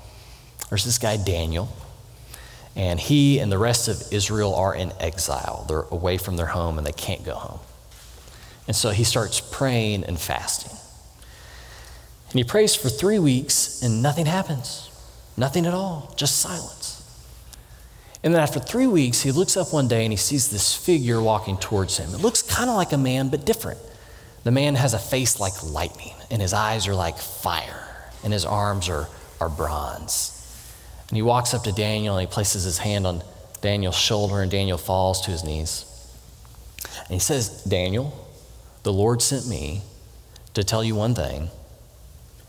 There's 0.70 0.86
this 0.86 1.00
guy, 1.00 1.18
Daniel, 1.18 1.68
and 2.76 3.00
he 3.00 3.40
and 3.40 3.52
the 3.52 3.58
rest 3.58 3.88
of 3.88 4.02
Israel 4.12 4.56
are 4.56 4.74
in 4.74 4.94
exile. 5.00 5.66
They're 5.68 5.86
away 5.92 6.18
from 6.18 6.38
their 6.38 6.48
home 6.48 6.78
and 6.78 6.88
they 6.88 6.94
can't 6.94 7.24
go 7.24 7.36
home. 7.36 7.60
And 8.68 8.76
so 8.76 8.92
he 8.92 9.04
starts 9.04 9.42
praying 9.42 10.04
and 10.06 10.20
fasting. 10.20 10.78
And 12.30 12.40
he 12.40 12.44
prays 12.44 12.76
for 12.76 12.90
three 12.90 13.20
weeks 13.20 13.82
and 13.82 14.02
nothing 14.02 14.26
happens. 14.26 14.90
Nothing 15.36 15.66
at 15.66 15.74
all, 15.74 16.14
just 16.16 16.40
silence. 16.40 16.98
And 18.24 18.34
then 18.34 18.42
after 18.42 18.60
three 18.60 18.88
weeks, 18.88 19.22
he 19.22 19.32
looks 19.32 19.58
up 19.58 19.74
one 19.74 19.88
day 19.88 20.04
and 20.04 20.14
he 20.14 20.18
sees 20.18 20.50
this 20.50 20.76
figure 20.76 21.22
walking 21.22 21.58
towards 21.58 21.98
him. 21.98 22.14
It 22.14 22.22
looks 22.22 22.42
kind 22.42 22.70
of 22.70 22.76
like 22.76 22.94
a 22.94 22.98
man, 22.98 23.30
but 23.30 23.46
different. 23.46 23.80
The 24.44 24.52
man 24.52 24.76
has 24.76 24.94
a 24.94 25.00
face 25.00 25.40
like 25.40 25.64
lightning, 25.64 26.16
and 26.32 26.42
his 26.42 26.54
eyes 26.54 26.88
are 26.88 26.96
like 26.96 27.18
fire, 27.18 27.88
and 28.24 28.34
his 28.34 28.46
arms 28.46 28.90
are, 28.90 29.08
are 29.40 29.50
bronze. 29.50 30.38
And 31.12 31.18
he 31.18 31.22
walks 31.22 31.54
up 31.54 31.66
to 31.66 31.74
Daniel 31.74 32.16
and 32.16 32.26
he 32.26 32.34
places 32.34 32.64
his 32.64 32.78
hand 32.78 33.06
on 33.06 33.22
Daniel's 33.60 33.98
shoulder, 33.98 34.42
and 34.42 34.50
Daniel 34.50 34.78
falls 34.78 35.20
to 35.26 35.32
his 35.32 35.44
knees. 35.44 35.86
And 37.00 37.10
he 37.10 37.20
says, 37.20 37.64
Daniel, 37.66 38.18
the 38.84 38.94
Lord 38.94 39.22
sent 39.22 39.46
me 39.46 39.82
to 40.54 40.64
tell 40.64 40.82
you 40.82 40.96
one 40.96 41.14
thing 41.14 41.50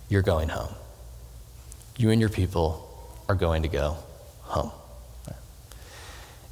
you're 0.08 0.22
going 0.22 0.48
home. 0.48 0.72
You 1.96 2.10
and 2.10 2.20
your 2.20 2.30
people 2.30 2.88
are 3.28 3.34
going 3.34 3.62
to 3.62 3.68
go 3.68 3.96
home. 4.42 4.70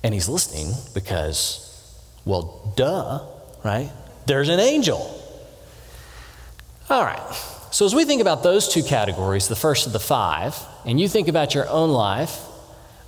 And 0.02 0.12
he's 0.12 0.28
listening 0.28 0.72
because, 0.94 1.94
well, 2.24 2.74
duh, 2.76 3.24
right? 3.64 3.92
There's 4.26 4.48
an 4.48 4.58
angel. 4.58 5.16
All 6.88 7.04
right. 7.04 7.22
So, 7.70 7.86
as 7.86 7.94
we 7.94 8.04
think 8.04 8.20
about 8.20 8.42
those 8.42 8.68
two 8.68 8.82
categories, 8.82 9.46
the 9.46 9.54
first 9.54 9.86
of 9.86 9.92
the 9.92 10.00
five, 10.00 10.58
and 10.84 11.00
you 11.00 11.08
think 11.08 11.28
about 11.28 11.54
your 11.54 11.68
own 11.68 11.90
life, 11.90 12.40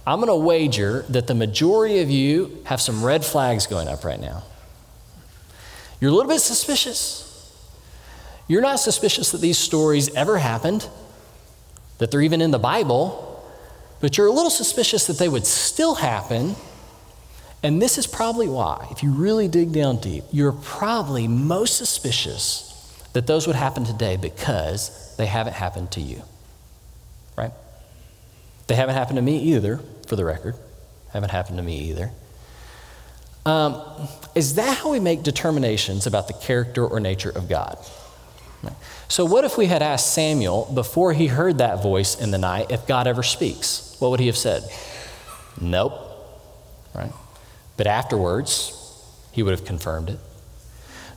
I'm 0.06 0.18
going 0.18 0.28
to 0.28 0.36
wager 0.36 1.04
that 1.08 1.26
the 1.26 1.34
majority 1.34 2.00
of 2.00 2.10
you 2.10 2.58
have 2.64 2.80
some 2.80 3.04
red 3.04 3.24
flags 3.24 3.66
going 3.66 3.88
up 3.88 4.04
right 4.04 4.20
now. 4.20 4.42
You're 6.00 6.10
a 6.10 6.14
little 6.14 6.30
bit 6.30 6.40
suspicious. 6.40 7.28
You're 8.48 8.62
not 8.62 8.80
suspicious 8.80 9.30
that 9.32 9.40
these 9.40 9.58
stories 9.58 10.12
ever 10.14 10.38
happened, 10.38 10.88
that 11.98 12.10
they're 12.10 12.22
even 12.22 12.40
in 12.40 12.50
the 12.50 12.58
Bible, 12.58 13.28
but 14.00 14.18
you're 14.18 14.26
a 14.26 14.32
little 14.32 14.50
suspicious 14.50 15.06
that 15.06 15.18
they 15.18 15.28
would 15.28 15.46
still 15.46 15.94
happen 15.94 16.56
and 17.62 17.80
this 17.80 17.96
is 17.96 18.06
probably 18.06 18.48
why, 18.48 18.88
if 18.90 19.02
you 19.02 19.12
really 19.12 19.46
dig 19.46 19.72
down 19.72 19.98
deep, 19.98 20.24
you're 20.32 20.52
probably 20.52 21.28
most 21.28 21.76
suspicious 21.76 22.68
that 23.12 23.26
those 23.26 23.46
would 23.46 23.56
happen 23.56 23.84
today 23.84 24.16
because 24.16 25.14
they 25.16 25.26
haven't 25.26 25.52
happened 25.52 25.92
to 25.92 26.00
you. 26.00 26.22
Right? 27.36 27.52
They 28.66 28.74
haven't 28.74 28.94
happened 28.94 29.16
to 29.16 29.22
me 29.22 29.38
either. 29.38 29.80
for 30.06 30.16
the 30.16 30.24
record. 30.24 30.56
Haven't 31.12 31.30
happened 31.30 31.56
to 31.56 31.62
me 31.62 31.78
either. 31.90 32.10
Um, 33.46 33.80
is 34.34 34.56
that 34.56 34.78
how 34.78 34.90
we 34.90 35.00
make 35.00 35.22
determinations 35.22 36.06
about 36.06 36.26
the 36.28 36.34
character 36.34 36.86
or 36.86 37.00
nature 37.00 37.30
of 37.30 37.48
God? 37.48 37.78
So, 39.12 39.26
what 39.26 39.44
if 39.44 39.58
we 39.58 39.66
had 39.66 39.82
asked 39.82 40.14
Samuel 40.14 40.70
before 40.72 41.12
he 41.12 41.26
heard 41.26 41.58
that 41.58 41.82
voice 41.82 42.18
in 42.18 42.30
the 42.30 42.38
night 42.38 42.70
if 42.70 42.86
God 42.86 43.06
ever 43.06 43.22
speaks? 43.22 43.94
What 43.98 44.10
would 44.10 44.20
he 44.20 44.26
have 44.26 44.38
said? 44.38 44.62
Nope. 45.60 45.92
Right? 46.94 47.12
But 47.76 47.86
afterwards, 47.86 48.72
he 49.32 49.42
would 49.42 49.50
have 49.50 49.66
confirmed 49.66 50.08
it. 50.08 50.18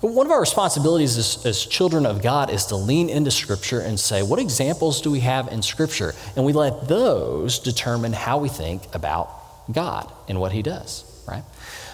One 0.05 0.27
of 0.27 0.31
our 0.31 0.39
responsibilities 0.39 1.17
as, 1.17 1.45
as, 1.47 1.65
children 1.65 2.05
of 2.05 2.21
God 2.21 2.51
is 2.51 2.67
to 2.67 2.75
lean 2.75 3.09
into 3.09 3.31
Scripture 3.31 3.79
and 3.79 3.99
say, 3.99 4.21
what 4.21 4.39
examples 4.39 5.01
do 5.01 5.09
we 5.09 5.21
have 5.21 5.47
in 5.47 5.63
Scripture? 5.63 6.13
And 6.35 6.45
we 6.45 6.53
let 6.53 6.87
those 6.87 7.57
determine 7.57 8.13
how 8.13 8.37
we 8.37 8.47
think 8.47 8.83
about 8.93 9.29
God 9.71 10.11
and 10.27 10.39
what 10.39 10.51
He 10.51 10.61
does, 10.61 11.03
right? 11.27 11.43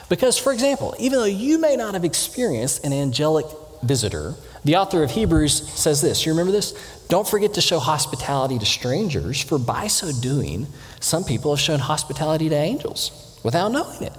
Because, 0.10 0.38
for 0.38 0.52
example, 0.52 0.94
even 1.00 1.20
though 1.20 1.26
you 1.26 1.58
may 1.58 1.78
not 1.78 1.94
have 1.94 2.04
experienced 2.04 2.84
an 2.84 2.92
angelic 2.92 3.46
visitor, 3.82 4.36
the 4.66 4.76
author 4.76 5.04
of 5.04 5.12
Hebrews 5.12 5.70
says 5.70 6.02
this. 6.02 6.26
You 6.26 6.34
remember 6.34 6.52
this? 6.52 6.74
Don't 7.08 7.28
forget 7.28 7.54
to 7.54 7.62
show 7.62 7.80
hospitality 7.80 8.60
to 8.60 8.66
strangers, 8.66 9.42
for 9.42 9.58
by 9.58 9.88
so 9.88 10.12
doing, 10.12 10.68
some 11.00 11.24
people 11.24 11.56
have 11.56 11.62
shown 11.62 11.80
hospitality 11.80 12.50
to 12.50 12.56
angels 12.56 13.40
without 13.42 13.72
knowing 13.72 14.04
it. 14.04 14.14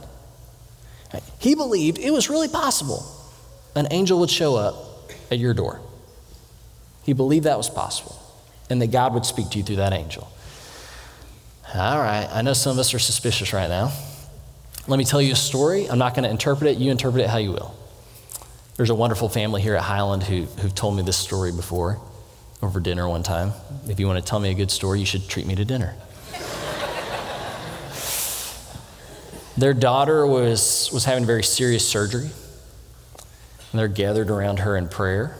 He 1.39 1.55
believed 1.55 1.99
it 1.99 2.11
was 2.11 2.31
really 2.31 2.49
possible 2.49 3.05
an 3.75 3.89
angel 3.91 4.19
would 4.21 4.31
show 4.31 4.57
up 4.57 5.11
at 5.31 5.39
your 5.39 5.55
door. 5.55 5.81
He 7.03 7.13
believed 7.13 7.45
that 7.45 7.57
was 7.57 7.71
possible 7.71 8.19
and 8.71 8.81
that 8.81 8.91
God 8.91 9.15
would 9.15 9.27
speak 9.27 9.51
to 9.51 9.59
you 9.59 9.65
through 9.65 9.77
that 9.77 9.93
angel. 9.93 10.29
All 11.75 11.99
right, 11.99 12.29
I 12.31 12.43
know 12.43 12.53
some 12.53 12.73
of 12.73 12.79
us 12.79 12.95
are 12.95 12.99
suspicious 12.99 13.53
right 13.53 13.69
now. 13.69 13.93
Let 14.87 14.99
me 14.99 15.05
tell 15.05 15.23
you 15.23 15.33
a 15.33 15.37
story. 15.37 15.89
I'm 15.89 15.99
not 15.99 16.15
going 16.15 16.25
to 16.25 16.31
interpret 16.31 16.71
it. 16.71 16.79
You 16.79 16.91
interpret 16.91 17.25
it 17.25 17.31
how 17.31 17.39
you 17.39 17.53
will. 17.53 17.75
There's 18.77 18.91
a 18.91 18.95
wonderful 18.95 19.29
family 19.29 19.63
here 19.63 19.77
at 19.77 19.83
Highland 19.83 20.23
who, 20.23 20.43
who've 20.43 20.75
told 20.75 20.97
me 20.97 21.03
this 21.03 21.17
story 21.17 21.53
before 21.53 22.01
over 22.63 22.81
dinner 22.81 23.09
one 23.09 23.23
time. 23.23 23.53
If 23.89 24.01
you 24.01 24.07
want 24.07 24.19
to 24.19 24.29
tell 24.29 24.41
me 24.41 24.51
a 24.51 24.55
good 24.55 24.71
story, 24.71 25.01
you 25.01 25.07
should 25.07 25.29
treat 25.29 25.47
me 25.47 25.55
to 25.55 25.65
dinner. 25.65 25.95
Their 29.57 29.75
daughter 29.75 30.27
was, 30.27 30.91
was 30.93 31.05
having 31.05 31.27
very 31.27 31.43
serious 31.43 31.87
surgery, 31.87 32.31
and 33.73 33.81
they're 33.81 33.89
gathered 33.89 34.31
around 34.31 34.61
her 34.61 34.77
in 34.77 34.89
prayer. 34.89 35.35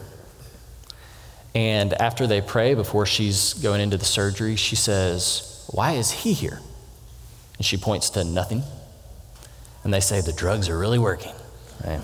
And 1.55 1.93
after 1.93 2.25
they 2.25 2.41
pray, 2.41 2.73
before 2.73 3.05
she's 3.05 3.53
going 3.53 3.79
into 3.79 3.97
the 3.97 4.05
surgery, 4.05 4.55
she 4.55 4.75
says, 4.75 5.67
Why 5.71 5.93
is 5.93 6.11
he 6.11 6.33
here? 6.33 6.59
And 7.57 7.65
she 7.65 7.77
points 7.77 8.09
to 8.11 8.23
nothing. 8.23 8.63
And 9.83 9.93
they 9.93 9.99
say, 9.99 10.21
The 10.21 10.33
drugs 10.33 10.67
are 10.67 10.77
really 10.77 10.99
working. 10.99 11.33
Right? 11.85 12.01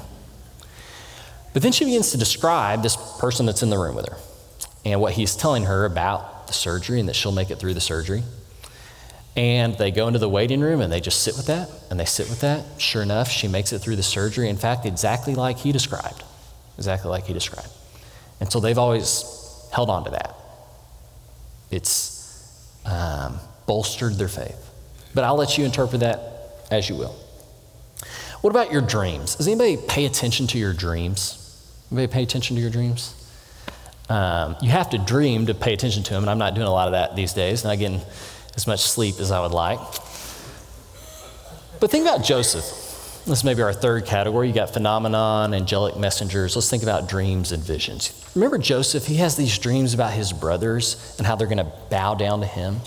But 1.51 1.63
then 1.63 1.71
she 1.71 1.85
begins 1.85 2.11
to 2.11 2.17
describe 2.17 2.83
this 2.83 2.95
person 3.19 3.47
that's 3.47 3.63
in 3.63 3.71
the 3.71 3.79
room 3.79 3.95
with 3.95 4.07
her 4.07 4.17
and 4.85 5.01
what 5.01 5.13
he's 5.13 5.35
telling 5.35 5.63
her 5.63 5.85
about 5.85 6.47
the 6.47 6.53
surgery 6.53 6.99
and 6.99 7.09
that 7.09 7.15
she'll 7.15 7.31
make 7.31 7.49
it 7.49 7.57
through 7.57 7.73
the 7.73 7.81
surgery. 7.81 8.23
And 9.35 9.77
they 9.77 9.91
go 9.91 10.07
into 10.07 10.19
the 10.19 10.27
waiting 10.27 10.59
room 10.59 10.81
and 10.81 10.91
they 10.91 10.99
just 10.99 11.23
sit 11.23 11.37
with 11.37 11.45
that 11.47 11.69
and 11.89 11.99
they 11.99 12.05
sit 12.05 12.29
with 12.29 12.41
that. 12.41 12.65
Sure 12.77 13.01
enough, 13.01 13.29
she 13.29 13.47
makes 13.47 13.71
it 13.71 13.79
through 13.79 13.95
the 13.95 14.03
surgery. 14.03 14.49
In 14.49 14.57
fact, 14.57 14.85
exactly 14.85 15.35
like 15.35 15.57
he 15.57 15.71
described. 15.71 16.23
Exactly 16.77 17.09
like 17.09 17.25
he 17.25 17.33
described. 17.33 17.69
And 18.39 18.51
so 18.51 18.59
they've 18.59 18.77
always 18.77 19.69
held 19.71 19.89
on 19.89 20.05
to 20.05 20.11
that. 20.11 20.35
It's 21.71 22.73
um, 22.85 23.39
bolstered 23.67 24.13
their 24.13 24.27
faith. 24.27 24.69
But 25.13 25.23
I'll 25.23 25.37
let 25.37 25.57
you 25.57 25.65
interpret 25.65 26.01
that 26.01 26.65
as 26.71 26.89
you 26.89 26.95
will. 26.95 27.15
What 28.41 28.51
about 28.51 28.71
your 28.71 28.81
dreams? 28.81 29.35
Does 29.35 29.47
anybody 29.47 29.77
pay 29.77 30.05
attention 30.05 30.47
to 30.47 30.57
your 30.57 30.73
dreams? 30.73 31.35
Anybody 31.91 32.11
pay 32.11 32.23
attention 32.23 32.55
to 32.55 32.61
your 32.61 32.71
dreams? 32.71 33.15
Um, 34.07 34.55
you 34.61 34.69
have 34.69 34.89
to 34.91 34.97
dream 34.97 35.47
to 35.47 35.53
pay 35.53 35.73
attention 35.73 36.03
to 36.03 36.13
them, 36.13 36.23
and 36.23 36.29
I'm 36.29 36.37
not 36.37 36.55
doing 36.55 36.67
a 36.67 36.71
lot 36.71 36.87
of 36.87 36.93
that 36.93 37.15
these 37.15 37.33
days. 37.33 37.63
Not 37.63 37.77
getting 37.77 38.01
as 38.59 38.67
much 38.67 38.81
sleep 38.81 39.21
as 39.21 39.31
I 39.31 39.39
would 39.39 39.53
like. 39.53 39.79
But 41.79 41.89
think 41.89 42.05
about 42.05 42.25
Joseph. 42.25 42.65
This 43.25 43.45
may 43.45 43.53
be 43.53 43.61
our 43.61 43.71
third 43.71 44.05
category. 44.05 44.49
You 44.49 44.53
got 44.53 44.73
phenomenon, 44.73 45.53
angelic 45.53 45.95
messengers. 45.95 46.57
Let's 46.57 46.69
think 46.69 46.83
about 46.83 47.07
dreams 47.07 47.53
and 47.53 47.63
visions. 47.63 48.29
Remember 48.35 48.57
Joseph? 48.57 49.05
He 49.05 49.15
has 49.15 49.37
these 49.37 49.57
dreams 49.57 49.93
about 49.93 50.11
his 50.11 50.33
brothers 50.33 51.15
and 51.17 51.25
how 51.25 51.37
they're 51.37 51.47
going 51.47 51.59
to 51.59 51.71
bow 51.89 52.15
down 52.15 52.41
to 52.41 52.45
him. 52.45 52.81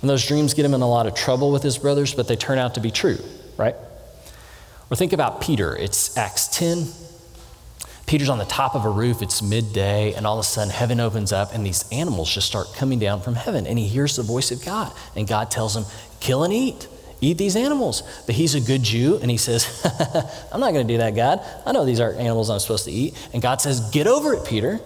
And 0.00 0.08
those 0.08 0.26
dreams 0.26 0.54
get 0.54 0.64
him 0.64 0.72
in 0.72 0.80
a 0.80 0.88
lot 0.88 1.06
of 1.06 1.14
trouble 1.14 1.52
with 1.52 1.62
his 1.62 1.76
brothers, 1.76 2.14
but 2.14 2.26
they 2.26 2.36
turn 2.36 2.56
out 2.56 2.72
to 2.76 2.80
be 2.80 2.90
true, 2.90 3.18
right? 3.58 3.76
Or 4.90 4.96
think 4.96 5.12
about 5.12 5.42
Peter. 5.42 5.76
It's 5.76 6.16
Acts 6.16 6.48
10. 6.48 6.86
Peter's 8.06 8.28
on 8.28 8.38
the 8.38 8.44
top 8.44 8.74
of 8.74 8.84
a 8.84 8.90
roof, 8.90 9.22
it's 9.22 9.40
midday, 9.40 10.12
and 10.12 10.26
all 10.26 10.38
of 10.38 10.40
a 10.40 10.46
sudden 10.46 10.70
heaven 10.70 11.00
opens 11.00 11.32
up, 11.32 11.54
and 11.54 11.64
these 11.64 11.84
animals 11.90 12.32
just 12.32 12.46
start 12.46 12.66
coming 12.74 12.98
down 12.98 13.20
from 13.22 13.34
heaven. 13.34 13.66
And 13.66 13.78
he 13.78 13.88
hears 13.88 14.16
the 14.16 14.22
voice 14.22 14.50
of 14.50 14.64
God, 14.64 14.92
and 15.16 15.26
God 15.26 15.50
tells 15.50 15.74
him, 15.74 15.84
Kill 16.20 16.44
and 16.44 16.52
eat. 16.52 16.88
Eat 17.20 17.38
these 17.38 17.56
animals. 17.56 18.02
But 18.26 18.34
he's 18.34 18.54
a 18.54 18.60
good 18.60 18.82
Jew, 18.82 19.18
and 19.22 19.30
he 19.30 19.38
says, 19.38 19.82
I'm 20.52 20.60
not 20.60 20.72
going 20.72 20.86
to 20.86 20.92
do 20.94 20.98
that, 20.98 21.14
God. 21.14 21.40
I 21.64 21.72
know 21.72 21.86
these 21.86 22.00
aren't 22.00 22.18
animals 22.18 22.50
I'm 22.50 22.58
supposed 22.58 22.84
to 22.84 22.92
eat. 22.92 23.14
And 23.32 23.40
God 23.40 23.62
says, 23.62 23.90
Get 23.90 24.06
over 24.06 24.34
it, 24.34 24.44
Peter. 24.44 24.80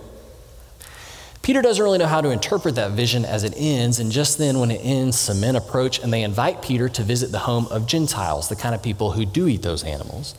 Peter 1.43 1.63
doesn't 1.63 1.83
really 1.83 1.99
know 1.99 2.07
how 2.07 2.21
to 2.21 2.31
interpret 2.31 2.75
that 2.75 2.91
vision 2.91 3.25
as 3.25 3.43
it 3.43 3.55
ends, 3.57 3.99
and 3.99 4.13
just 4.13 4.39
then, 4.39 4.61
when 4.61 4.71
it 4.71 4.81
ends, 4.85 5.19
some 5.19 5.41
men 5.41 5.57
approach 5.57 5.99
and 5.99 6.13
they 6.13 6.23
invite 6.23 6.61
Peter 6.61 6.89
to 6.91 7.03
visit 7.03 7.33
the 7.33 7.39
home 7.39 7.67
of 7.69 7.87
Gentiles, 7.87 8.49
the 8.49 8.57
kind 8.57 8.75
of 8.75 8.83
people 8.83 9.13
who 9.13 9.25
do 9.25 9.49
eat 9.49 9.63
those 9.63 9.83
animals. 9.83 10.35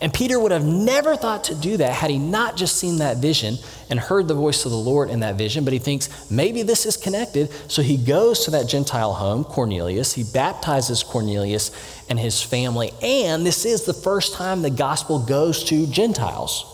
And 0.00 0.14
Peter 0.14 0.38
would 0.38 0.52
have 0.52 0.64
never 0.64 1.16
thought 1.16 1.44
to 1.44 1.54
do 1.54 1.76
that 1.78 1.92
had 1.92 2.10
he 2.10 2.18
not 2.18 2.56
just 2.56 2.76
seen 2.76 2.98
that 2.98 3.16
vision 3.16 3.56
and 3.90 3.98
heard 3.98 4.28
the 4.28 4.34
voice 4.34 4.64
of 4.64 4.70
the 4.70 4.76
Lord 4.76 5.10
in 5.10 5.20
that 5.20 5.36
vision, 5.36 5.64
but 5.64 5.72
he 5.72 5.78
thinks 5.78 6.30
maybe 6.30 6.62
this 6.62 6.86
is 6.86 6.96
connected. 6.96 7.50
So 7.68 7.82
he 7.82 7.96
goes 7.96 8.44
to 8.44 8.52
that 8.52 8.68
Gentile 8.68 9.14
home, 9.14 9.44
Cornelius. 9.44 10.12
He 10.12 10.24
baptizes 10.24 11.02
Cornelius 11.02 11.72
and 12.08 12.18
his 12.18 12.42
family. 12.42 12.92
And 13.02 13.44
this 13.44 13.64
is 13.64 13.84
the 13.84 13.94
first 13.94 14.34
time 14.34 14.62
the 14.62 14.70
gospel 14.70 15.18
goes 15.18 15.64
to 15.64 15.86
Gentiles. 15.86 16.67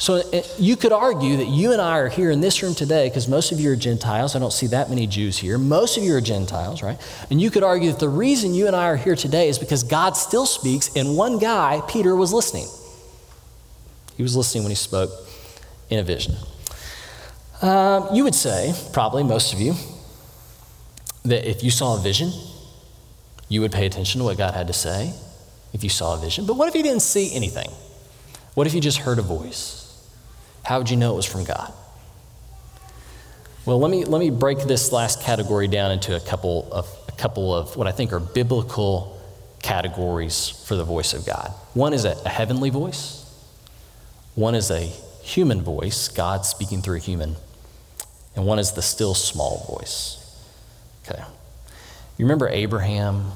So 0.00 0.14
uh, 0.14 0.42
you 0.58 0.76
could 0.76 0.92
argue 0.92 1.36
that 1.36 1.48
you 1.48 1.72
and 1.72 1.80
I 1.80 1.98
are 1.98 2.08
here 2.08 2.30
in 2.30 2.40
this 2.40 2.62
room 2.62 2.74
today 2.74 3.10
because 3.10 3.28
most 3.28 3.52
of 3.52 3.60
you 3.60 3.70
are 3.70 3.76
Gentiles. 3.76 4.34
I 4.34 4.38
don't 4.38 4.50
see 4.52 4.66
that 4.68 4.88
many 4.88 5.06
Jews 5.06 5.36
here. 5.36 5.58
Most 5.58 5.98
of 5.98 6.02
you 6.02 6.14
are 6.14 6.22
Gentiles, 6.22 6.82
right? 6.82 6.98
And 7.30 7.38
you 7.38 7.50
could 7.50 7.62
argue 7.62 7.90
that 7.90 8.00
the 8.00 8.08
reason 8.08 8.54
you 8.54 8.66
and 8.66 8.74
I 8.74 8.86
are 8.86 8.96
here 8.96 9.14
today 9.14 9.50
is 9.50 9.58
because 9.58 9.82
God 9.82 10.16
still 10.16 10.46
speaks, 10.46 10.96
and 10.96 11.18
one 11.18 11.38
guy, 11.38 11.82
Peter, 11.86 12.16
was 12.16 12.32
listening. 12.32 12.66
He 14.16 14.22
was 14.22 14.34
listening 14.34 14.64
when 14.64 14.70
he 14.70 14.76
spoke 14.76 15.10
in 15.90 15.98
a 15.98 16.02
vision. 16.02 16.34
Um, 17.60 18.08
you 18.14 18.24
would 18.24 18.34
say, 18.34 18.72
probably 18.94 19.22
most 19.22 19.52
of 19.52 19.60
you, 19.60 19.74
that 21.26 21.46
if 21.46 21.62
you 21.62 21.70
saw 21.70 21.98
a 21.98 22.00
vision, 22.00 22.32
you 23.50 23.60
would 23.60 23.70
pay 23.72 23.84
attention 23.84 24.20
to 24.20 24.24
what 24.24 24.38
God 24.38 24.54
had 24.54 24.66
to 24.68 24.72
say 24.72 25.12
if 25.74 25.84
you 25.84 25.90
saw 25.90 26.14
a 26.16 26.18
vision. 26.18 26.46
But 26.46 26.56
what 26.56 26.68
if 26.68 26.74
you 26.74 26.82
didn't 26.82 27.02
see 27.02 27.34
anything? 27.34 27.68
What 28.54 28.66
if 28.66 28.72
you 28.72 28.80
just 28.80 28.98
heard 28.98 29.18
a 29.18 29.22
voice? 29.22 29.79
How 30.64 30.78
would 30.78 30.90
you 30.90 30.96
know 30.96 31.12
it 31.12 31.16
was 31.16 31.26
from 31.26 31.44
God? 31.44 31.72
Well, 33.66 33.78
let 33.78 33.90
me, 33.90 34.04
let 34.04 34.18
me 34.18 34.30
break 34.30 34.58
this 34.60 34.90
last 34.90 35.22
category 35.22 35.68
down 35.68 35.92
into 35.92 36.16
a 36.16 36.20
couple 36.20 36.68
of, 36.72 36.88
a 37.08 37.12
couple 37.12 37.54
of 37.54 37.76
what 37.76 37.86
I 37.86 37.92
think 37.92 38.12
are 38.12 38.20
biblical 38.20 39.20
categories 39.62 40.48
for 40.48 40.76
the 40.76 40.84
voice 40.84 41.12
of 41.12 41.26
God. 41.26 41.52
One 41.74 41.92
is 41.92 42.04
a, 42.04 42.16
a 42.24 42.28
heavenly 42.28 42.70
voice, 42.70 43.24
one 44.34 44.54
is 44.54 44.70
a 44.70 44.80
human 45.22 45.60
voice, 45.60 46.08
God 46.08 46.46
speaking 46.46 46.80
through 46.80 46.96
a 46.96 47.00
human, 47.00 47.36
and 48.34 48.46
one 48.46 48.58
is 48.58 48.72
the 48.72 48.82
still 48.82 49.14
small 49.14 49.76
voice. 49.76 50.16
Okay. 51.04 51.22
You 52.16 52.24
remember 52.24 52.48
Abraham 52.48 53.32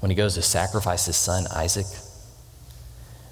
when 0.00 0.10
he 0.10 0.14
goes 0.14 0.34
to 0.34 0.42
sacrifice 0.42 1.06
his 1.06 1.16
son 1.16 1.46
Isaac? 1.54 1.86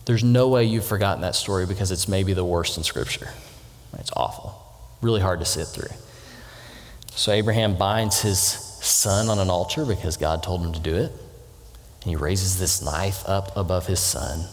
There's 0.05 0.25
no 0.25 0.49
way 0.49 0.65
you've 0.65 0.85
forgotten 0.85 1.23
that 1.23 1.35
story 1.35 1.67
because 1.67 1.91
it's 1.91 2.09
maybe 2.09 2.35
the 2.35 2.45
worst 2.45 2.77
in 2.77 2.83
Scripture. 2.83 3.31
It's 3.99 4.11
awful, 4.17 4.61
really 5.01 5.21
hard 5.21 5.41
to 5.41 5.47
sit 5.47 5.67
through. 5.67 5.97
So 7.11 7.33
Abraham 7.33 7.77
binds 7.77 8.21
his 8.21 8.39
son 8.39 9.29
on 9.29 9.39
an 9.39 9.49
altar 9.49 9.85
because 9.85 10.17
God 10.17 10.43
told 10.43 10.65
him 10.65 10.73
to 10.73 10.81
do 10.81 10.95
it. 10.95 11.13
And 12.03 12.11
he 12.11 12.17
raises 12.17 12.59
this 12.59 12.83
knife 12.83 13.23
up 13.27 13.57
above 13.57 13.87
his 13.87 14.01
son, 14.01 14.47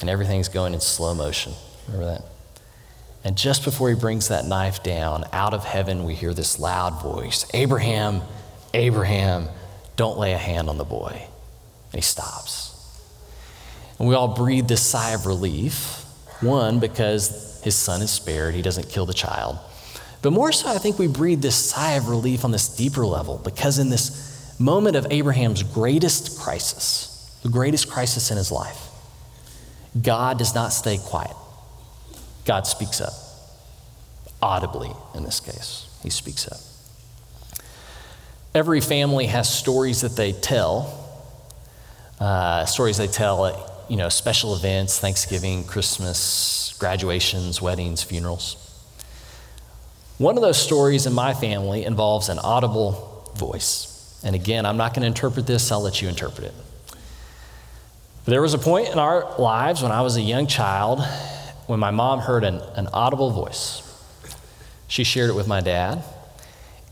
and 0.00 0.10
everything's 0.10 0.48
going 0.48 0.74
in 0.74 0.80
slow 0.80 1.14
motion. 1.14 1.52
Remember 1.86 2.06
that? 2.06 2.24
And 3.24 3.38
just 3.38 3.64
before 3.64 3.88
he 3.88 3.94
brings 3.94 4.28
that 4.28 4.46
knife 4.46 4.82
down, 4.82 5.24
out 5.32 5.54
of 5.54 5.64
heaven, 5.64 6.02
we 6.02 6.14
hear 6.14 6.34
this 6.34 6.58
loud 6.58 7.00
voice 7.00 7.46
Abraham, 7.54 8.22
Abraham, 8.74 9.48
don't 9.94 10.18
lay 10.18 10.32
a 10.32 10.38
hand 10.38 10.68
on 10.68 10.76
the 10.76 10.84
boy. 10.84 11.12
And 11.92 11.94
he 11.94 12.00
stops. 12.00 12.71
And 13.98 14.08
we 14.08 14.14
all 14.14 14.34
breathe 14.34 14.68
this 14.68 14.82
sigh 14.84 15.10
of 15.10 15.26
relief. 15.26 16.04
One, 16.40 16.80
because 16.80 17.60
his 17.62 17.76
son 17.76 18.02
is 18.02 18.10
spared, 18.10 18.54
he 18.54 18.62
doesn't 18.62 18.88
kill 18.88 19.06
the 19.06 19.14
child. 19.14 19.58
But 20.22 20.32
more 20.32 20.52
so, 20.52 20.68
I 20.68 20.78
think 20.78 20.98
we 20.98 21.08
breathe 21.08 21.42
this 21.42 21.56
sigh 21.56 21.92
of 21.92 22.08
relief 22.08 22.44
on 22.44 22.52
this 22.52 22.68
deeper 22.68 23.04
level 23.04 23.40
because 23.44 23.78
in 23.78 23.90
this 23.90 24.56
moment 24.58 24.96
of 24.96 25.06
Abraham's 25.10 25.62
greatest 25.62 26.38
crisis, 26.38 27.38
the 27.42 27.48
greatest 27.48 27.90
crisis 27.90 28.30
in 28.30 28.36
his 28.36 28.52
life, 28.52 28.88
God 30.00 30.38
does 30.38 30.54
not 30.54 30.72
stay 30.72 30.98
quiet. 30.98 31.36
God 32.44 32.66
speaks 32.66 33.00
up. 33.00 33.12
Audibly, 34.40 34.90
in 35.14 35.22
this 35.22 35.40
case, 35.40 35.88
he 36.02 36.10
speaks 36.10 36.48
up. 36.48 36.58
Every 38.54 38.80
family 38.80 39.26
has 39.26 39.52
stories 39.52 40.02
that 40.02 40.16
they 40.16 40.32
tell, 40.32 40.98
uh, 42.20 42.64
stories 42.66 42.96
they 42.96 43.06
tell 43.06 43.44
you 43.88 43.96
know, 43.96 44.08
special 44.08 44.54
events, 44.54 44.98
Thanksgiving, 44.98 45.64
Christmas, 45.64 46.74
graduations, 46.78 47.60
weddings, 47.60 48.02
funerals. 48.02 48.56
One 50.18 50.36
of 50.36 50.42
those 50.42 50.60
stories 50.60 51.06
in 51.06 51.12
my 51.12 51.34
family 51.34 51.84
involves 51.84 52.28
an 52.28 52.38
audible 52.38 53.32
voice. 53.36 54.20
And 54.24 54.34
again, 54.34 54.66
I'm 54.66 54.76
not 54.76 54.94
going 54.94 55.02
to 55.02 55.08
interpret 55.08 55.46
this, 55.46 55.72
I'll 55.72 55.80
let 55.80 56.00
you 56.00 56.08
interpret 56.08 56.46
it. 56.46 56.54
But 58.24 58.30
There 58.30 58.42
was 58.42 58.54
a 58.54 58.58
point 58.58 58.88
in 58.88 58.98
our 58.98 59.36
lives 59.38 59.82
when 59.82 59.90
I 59.90 60.02
was 60.02 60.16
a 60.16 60.20
young 60.20 60.46
child 60.46 61.00
when 61.66 61.80
my 61.80 61.90
mom 61.90 62.20
heard 62.20 62.44
an, 62.44 62.60
an 62.76 62.86
audible 62.88 63.30
voice. 63.30 63.82
She 64.86 65.04
shared 65.04 65.30
it 65.30 65.34
with 65.34 65.48
my 65.48 65.60
dad, 65.60 66.04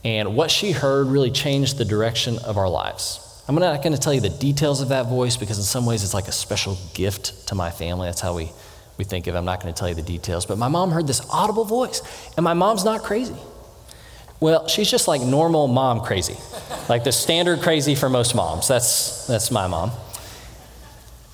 and 0.04 0.35
what 0.35 0.50
she 0.50 0.73
heard 0.73 1.06
really 1.06 1.30
changed 1.30 1.76
the 1.76 1.85
direction 1.85 2.38
of 2.38 2.56
our 2.56 2.68
lives. 2.68 3.29
I'm 3.50 3.57
not 3.57 3.83
going 3.83 3.95
to 3.95 3.99
tell 3.99 4.14
you 4.14 4.21
the 4.21 4.28
details 4.28 4.80
of 4.80 4.90
that 4.90 5.07
voice 5.07 5.37
because, 5.37 5.59
in 5.59 5.64
some 5.64 5.85
ways, 5.85 6.04
it's 6.04 6.14
like 6.14 6.28
a 6.28 6.33
special 6.33 6.78
gift 6.95 7.49
to 7.49 7.57
my 7.57 7.73
family. 7.73 8.07
That's 8.07 8.21
how 8.21 8.37
we, 8.37 8.52
we 8.97 9.02
think 9.02 9.26
of 9.26 9.35
it. 9.35 9.38
I'm 9.38 9.45
not 9.45 9.61
going 9.61 9.75
to 9.75 9.76
tell 9.76 9.88
you 9.88 9.97
the 9.97 10.02
details. 10.02 10.47
But 10.47 10.57
my 10.57 10.69
mom 10.69 10.92
heard 10.92 11.09
this 11.09 11.21
audible 11.28 11.64
voice, 11.64 12.00
and 12.37 12.45
my 12.45 12.54
mom's 12.54 12.85
not 12.85 13.02
crazy. 13.02 13.35
Well, 14.38 14.69
she's 14.69 14.88
just 14.88 15.09
like 15.09 15.21
normal 15.21 15.66
mom 15.66 16.02
crazy, 16.02 16.37
like 16.88 17.02
the 17.02 17.11
standard 17.11 17.61
crazy 17.61 17.97
for 17.97 18.09
most 18.09 18.37
moms. 18.37 18.69
That's, 18.69 19.26
that's 19.26 19.50
my 19.50 19.66
mom. 19.66 19.90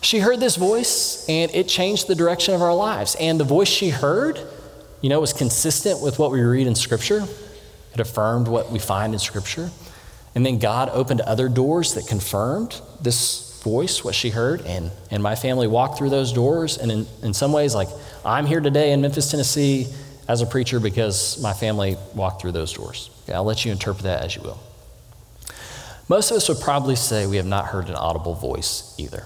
She 0.00 0.20
heard 0.20 0.40
this 0.40 0.56
voice, 0.56 1.28
and 1.28 1.54
it 1.54 1.68
changed 1.68 2.08
the 2.08 2.14
direction 2.14 2.54
of 2.54 2.62
our 2.62 2.75
lives. 2.75 3.14
And 3.20 3.38
the 3.38 3.44
voice 3.44 3.68
she 3.68 3.90
heard, 3.90 4.40
you 5.02 5.11
know, 5.11 5.20
was 5.20 5.35
consistent 5.35 6.00
with 6.00 6.18
what 6.18 6.30
we 6.30 6.40
read 6.40 6.66
in 6.66 6.76
Scripture. 6.76 7.25
It 7.92 8.00
affirmed 8.00 8.49
what 8.49 8.73
we 8.73 8.78
find 8.78 9.12
in 9.12 9.18
Scripture. 9.18 9.70
And 10.37 10.45
then 10.45 10.59
God 10.59 10.90
opened 10.90 11.23
other 11.23 11.49
doors 11.49 11.95
that 11.95 12.07
confirmed 12.07 12.78
this 13.00 13.59
voice, 13.62 14.05
what 14.05 14.14
she 14.14 14.28
heard, 14.28 14.61
and, 14.61 14.90
and 15.11 15.23
my 15.23 15.35
family 15.35 15.66
walked 15.66 15.97
through 15.97 16.11
those 16.11 16.31
doors. 16.31 16.76
And 16.76 16.93
in, 16.93 17.07
in 17.23 17.33
some 17.33 17.52
ways, 17.52 17.75
like, 17.75 17.88
I'm 18.23 18.45
here 18.45 18.61
today 18.61 18.93
in 18.93 19.00
Memphis, 19.00 19.31
Tennessee 19.31 19.87
as 20.28 20.43
a 20.43 20.47
preacher 20.47 20.78
because 20.78 21.40
my 21.43 21.55
family 21.55 21.97
walked 22.14 22.43
through 22.43 22.52
those 22.52 22.75
doors. 22.75 23.09
Okay, 23.25 23.33
I'll 23.33 23.45
let 23.45 23.64
you 23.64 23.73
interpret 23.73 24.05
that 24.05 24.25
as 24.25 24.37
you 24.37 24.43
will. 24.43 24.61
Most 26.07 26.31
of 26.31 26.37
us 26.37 26.50
would 26.50 26.61
probably 26.61 26.97
say 26.97 27.26
we 27.26 27.38
have 27.38 27.47
not 27.47 27.64
heard 27.64 27.88
an 27.88 27.95
audible 27.95 28.35
voice 28.35 28.95
either. 28.99 29.25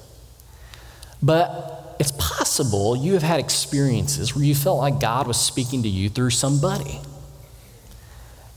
But 1.20 1.96
it's 1.98 2.12
possible 2.12 2.96
you 2.96 3.14
have 3.14 3.24
had 3.24 3.40
experiences 3.40 4.36
where 4.36 4.44
you 4.44 4.54
felt 4.54 4.78
like 4.78 5.00
God 5.00 5.26
was 5.26 5.40
speaking 5.40 5.82
to 5.82 5.88
you 5.88 6.08
through 6.08 6.30
somebody. 6.30 7.00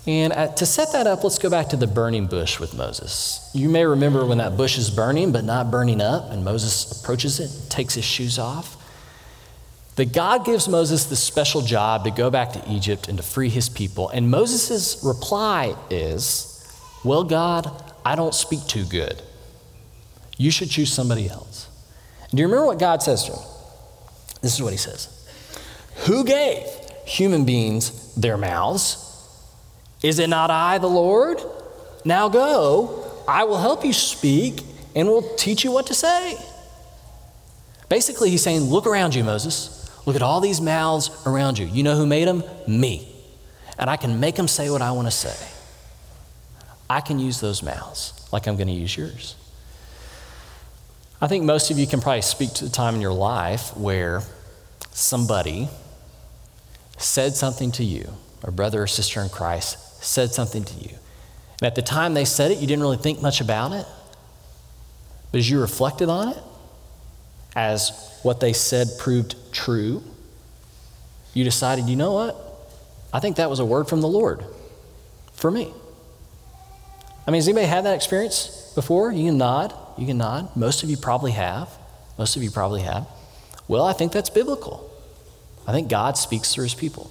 And 0.05 0.33
uh, 0.33 0.47
to 0.55 0.65
set 0.65 0.91
that 0.91 1.07
up, 1.07 1.23
let's 1.23 1.39
go 1.39 1.49
back 1.49 1.69
to 1.69 1.77
the 1.77 1.87
burning 1.87 2.27
bush 2.27 2.59
with 2.59 2.73
Moses. 2.73 3.49
You 3.53 3.69
may 3.69 3.85
remember 3.85 4.25
when 4.25 4.39
that 4.39 4.57
bush 4.57 4.77
is 4.77 4.89
burning, 4.89 5.31
but 5.31 5.45
not 5.45 5.71
burning 5.71 6.01
up, 6.01 6.29
and 6.29 6.43
Moses 6.43 7.01
approaches 7.01 7.39
it, 7.39 7.69
takes 7.69 7.93
his 7.93 8.03
shoes 8.03 8.37
off. 8.37 8.75
That 9.95 10.11
God 10.11 10.43
gives 10.43 10.67
Moses 10.67 11.05
this 11.05 11.23
special 11.23 11.61
job 11.61 12.03
to 12.03 12.11
go 12.11 12.29
back 12.29 12.51
to 12.53 12.69
Egypt 12.69 13.07
and 13.07 13.17
to 13.17 13.23
free 13.23 13.47
his 13.47 13.69
people. 13.69 14.09
And 14.09 14.29
Moses' 14.29 15.01
reply 15.05 15.75
is, 15.89 16.67
Well, 17.05 17.23
God, 17.23 17.71
I 18.03 18.15
don't 18.15 18.33
speak 18.33 18.65
too 18.67 18.85
good. 18.85 19.21
You 20.37 20.51
should 20.51 20.69
choose 20.69 20.91
somebody 20.91 21.29
else. 21.29 21.69
Do 22.31 22.37
you 22.37 22.47
remember 22.47 22.65
what 22.65 22.79
God 22.79 23.03
says 23.03 23.25
to 23.25 23.33
him? 23.33 23.41
This 24.41 24.55
is 24.55 24.61
what 24.61 24.73
he 24.73 24.77
says 24.77 25.07
Who 26.07 26.25
gave 26.25 26.65
human 27.05 27.45
beings 27.45 28.13
their 28.15 28.35
mouths? 28.35 29.12
Is 30.03 30.19
it 30.19 30.27
not 30.29 30.51
I, 30.51 30.77
the 30.77 30.87
Lord? 30.87 31.41
Now 32.03 32.27
go, 32.27 33.23
I 33.27 33.45
will 33.45 33.57
help 33.57 33.85
you 33.85 33.93
speak 33.93 34.61
and 34.95 35.07
will 35.07 35.35
teach 35.37 35.63
you 35.63 35.71
what 35.71 35.87
to 35.87 35.93
say. 35.93 36.37
Basically, 37.87 38.29
he's 38.29 38.43
saying, 38.43 38.63
Look 38.63 38.85
around 38.85 39.15
you, 39.15 39.23
Moses. 39.23 39.79
Look 40.05 40.17
at 40.17 40.21
all 40.21 40.41
these 40.41 40.59
mouths 40.59 41.09
around 41.25 41.57
you. 41.57 41.65
You 41.65 41.83
know 41.83 41.95
who 41.95 42.05
made 42.05 42.27
them? 42.27 42.43
Me. 42.67 43.07
And 43.79 43.89
I 43.89 43.95
can 43.95 44.19
make 44.19 44.35
them 44.35 44.49
say 44.49 44.69
what 44.69 44.81
I 44.81 44.91
want 44.91 45.07
to 45.07 45.11
say. 45.11 45.47
I 46.89 46.99
can 46.99 47.19
use 47.19 47.39
those 47.39 47.63
mouths 47.63 48.27
like 48.31 48.45
I'm 48.45 48.57
going 48.57 48.67
to 48.67 48.73
use 48.73 48.95
yours. 48.97 49.35
I 51.21 51.27
think 51.27 51.45
most 51.45 51.71
of 51.71 51.79
you 51.79 51.87
can 51.87 52.01
probably 52.01 52.21
speak 52.21 52.53
to 52.55 52.65
the 52.65 52.69
time 52.69 52.95
in 52.95 53.01
your 53.01 53.13
life 53.13 53.75
where 53.77 54.23
somebody 54.91 55.69
said 56.97 57.33
something 57.35 57.71
to 57.71 57.83
you, 57.83 58.13
a 58.43 58.51
brother 58.51 58.83
or 58.83 58.87
sister 58.87 59.21
in 59.21 59.29
Christ 59.29 59.77
said 60.03 60.33
something 60.33 60.63
to 60.63 60.75
you. 60.79 60.95
And 61.59 61.67
at 61.67 61.75
the 61.75 61.81
time 61.81 62.13
they 62.13 62.25
said 62.25 62.51
it, 62.51 62.57
you 62.57 62.67
didn't 62.67 62.81
really 62.81 62.97
think 62.97 63.21
much 63.21 63.41
about 63.41 63.71
it. 63.71 63.85
But 65.31 65.39
as 65.39 65.49
you 65.49 65.59
reflected 65.59 66.09
on 66.09 66.29
it, 66.29 66.37
as 67.55 68.19
what 68.23 68.39
they 68.39 68.53
said 68.53 68.87
proved 68.99 69.35
true, 69.51 70.03
you 71.33 71.43
decided, 71.43 71.89
you 71.89 71.95
know 71.95 72.13
what? 72.13 72.35
I 73.11 73.19
think 73.19 73.37
that 73.37 73.49
was 73.49 73.59
a 73.59 73.65
word 73.65 73.87
from 73.87 74.01
the 74.01 74.07
Lord 74.07 74.43
for 75.33 75.49
me. 75.49 75.71
I 77.25 77.31
mean, 77.31 77.39
has 77.39 77.47
anybody 77.47 77.67
had 77.67 77.85
that 77.85 77.95
experience 77.95 78.71
before? 78.75 79.11
You 79.11 79.29
can 79.29 79.37
nod. 79.37 79.73
You 79.97 80.05
can 80.05 80.17
nod. 80.17 80.55
Most 80.55 80.83
of 80.83 80.89
you 80.89 80.97
probably 80.97 81.31
have. 81.31 81.69
Most 82.17 82.35
of 82.35 82.43
you 82.43 82.51
probably 82.51 82.81
have. 82.81 83.07
Well, 83.67 83.85
I 83.85 83.93
think 83.93 84.11
that's 84.11 84.29
biblical. 84.29 84.89
I 85.65 85.71
think 85.71 85.89
God 85.89 86.17
speaks 86.17 86.53
through 86.53 86.65
his 86.65 86.75
people. 86.75 87.09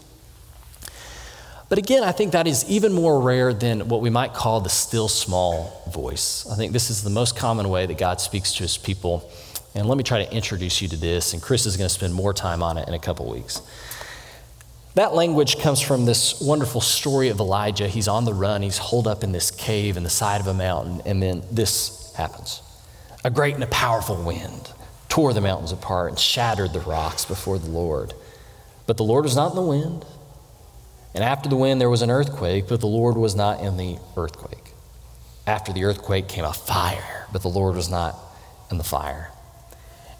But 1.72 1.78
again, 1.78 2.04
I 2.04 2.12
think 2.12 2.32
that 2.32 2.46
is 2.46 2.68
even 2.68 2.92
more 2.92 3.18
rare 3.18 3.54
than 3.54 3.88
what 3.88 4.02
we 4.02 4.11
might 4.11 4.35
call 4.35 4.61
the 4.61 4.68
still 4.68 5.08
small 5.08 5.82
voice. 5.90 6.46
I 6.52 6.54
think 6.54 6.74
this 6.74 6.90
is 6.90 7.02
the 7.02 7.08
most 7.08 7.35
common 7.35 7.70
way 7.70 7.87
that 7.87 7.96
God 7.96 8.20
speaks 8.20 8.52
to 8.56 8.62
his 8.62 8.76
people. 8.76 9.26
And 9.74 9.88
let 9.88 9.96
me 9.96 10.04
try 10.04 10.22
to 10.22 10.30
introduce 10.37 10.82
you 10.82 10.88
to 10.88 10.98
this, 10.98 11.32
and 11.32 11.40
Chris 11.40 11.64
is 11.64 11.78
going 11.78 11.88
to 11.88 11.94
spend 11.94 12.12
more 12.12 12.35
time 12.35 12.62
on 12.62 12.76
it 12.76 12.88
in 12.88 12.92
a 12.92 12.98
couple 12.98 13.26
weeks. 13.26 13.62
That 14.96 15.14
language 15.14 15.61
comes 15.61 15.80
from 15.80 16.04
this 16.04 16.42
wonderful 16.42 16.82
story 16.82 17.30
of 17.30 17.40
Elijah. 17.40 17.88
He's 17.88 18.06
on 18.06 18.26
the 18.26 18.35
run, 18.35 18.61
he's 18.61 18.76
holed 18.76 19.06
up 19.06 19.24
in 19.24 19.32
this 19.32 19.50
cave 19.50 19.96
in 19.96 20.02
the 20.02 20.11
side 20.11 20.42
of 20.42 20.48
a 20.48 20.52
mountain, 20.52 21.00
and 21.06 21.22
then 21.22 21.42
this 21.50 22.12
happens. 22.16 22.61
A 23.24 23.30
great 23.30 23.54
and 23.54 23.64
a 23.64 23.68
powerful 23.68 24.22
wind 24.22 24.70
tore 25.08 25.32
the 25.32 25.40
mountains 25.40 25.72
apart 25.72 26.11
and 26.11 26.18
shattered 26.18 26.74
the 26.74 26.80
rocks 26.80 27.24
before 27.24 27.58
the 27.58 27.70
Lord. 27.70 28.12
But 28.87 28.98
the 28.98 29.04
Lord 29.04 29.24
was 29.24 29.37
not 29.37 29.52
in 29.52 29.56
the 29.56 29.62
wind, 29.62 30.04
and 31.14 31.22
after 31.22 31.48
the 31.48 31.57
wind, 31.57 31.81
there 31.81 31.90
was 31.90 32.03
an 32.03 32.11
earthquake, 32.11 32.68
but 32.68 32.81
the 32.81 32.87
Lord 32.87 33.16
was 33.16 33.35
not 33.35 33.61
in 33.61 33.77
the 33.77 33.98
earthquake. 34.16 34.72
After 35.46 35.72
the 35.72 35.85
earthquake 35.85 36.29
came 36.29 36.44
a 36.44 36.53
fire, 36.53 37.27
but 37.33 37.42
the 37.42 37.48
Lord 37.48 37.75
was 37.77 37.90
not 37.90 38.16
in 38.70 38.79
the 38.79 38.85
fire. 38.85 39.31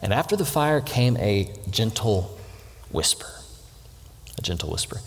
And 0.03 0.13
after 0.13 0.37
the 0.37 0.45
fire 0.45 0.81
came 0.81 1.17
a 1.17 1.51
gentle 1.71 2.37
whisper. 2.91 3.31
A 4.37 4.43
gentle 4.43 4.71
whisper. 4.71 4.99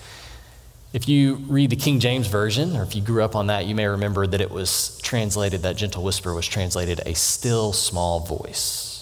If 0.94 1.10
you 1.10 1.36
read 1.36 1.70
the 1.70 1.76
King 1.76 2.00
James 2.00 2.28
Version, 2.28 2.76
or 2.78 2.84
if 2.84 2.96
you 2.96 3.02
grew 3.02 3.22
up 3.22 3.36
on 3.36 3.48
that, 3.48 3.66
you 3.66 3.76
may 3.76 3.86
remember 3.86 4.26
that 4.26 4.40
it 4.40 4.50
was 4.50 4.98
translated, 5.04 5.64
that 5.64 5.76
gentle 5.76 6.04
whisper 6.04 6.34
was 6.34 6.48
translated 6.48 7.02
a 7.06 7.14
still 7.14 7.74
small 7.74 8.22
voice. 8.22 8.94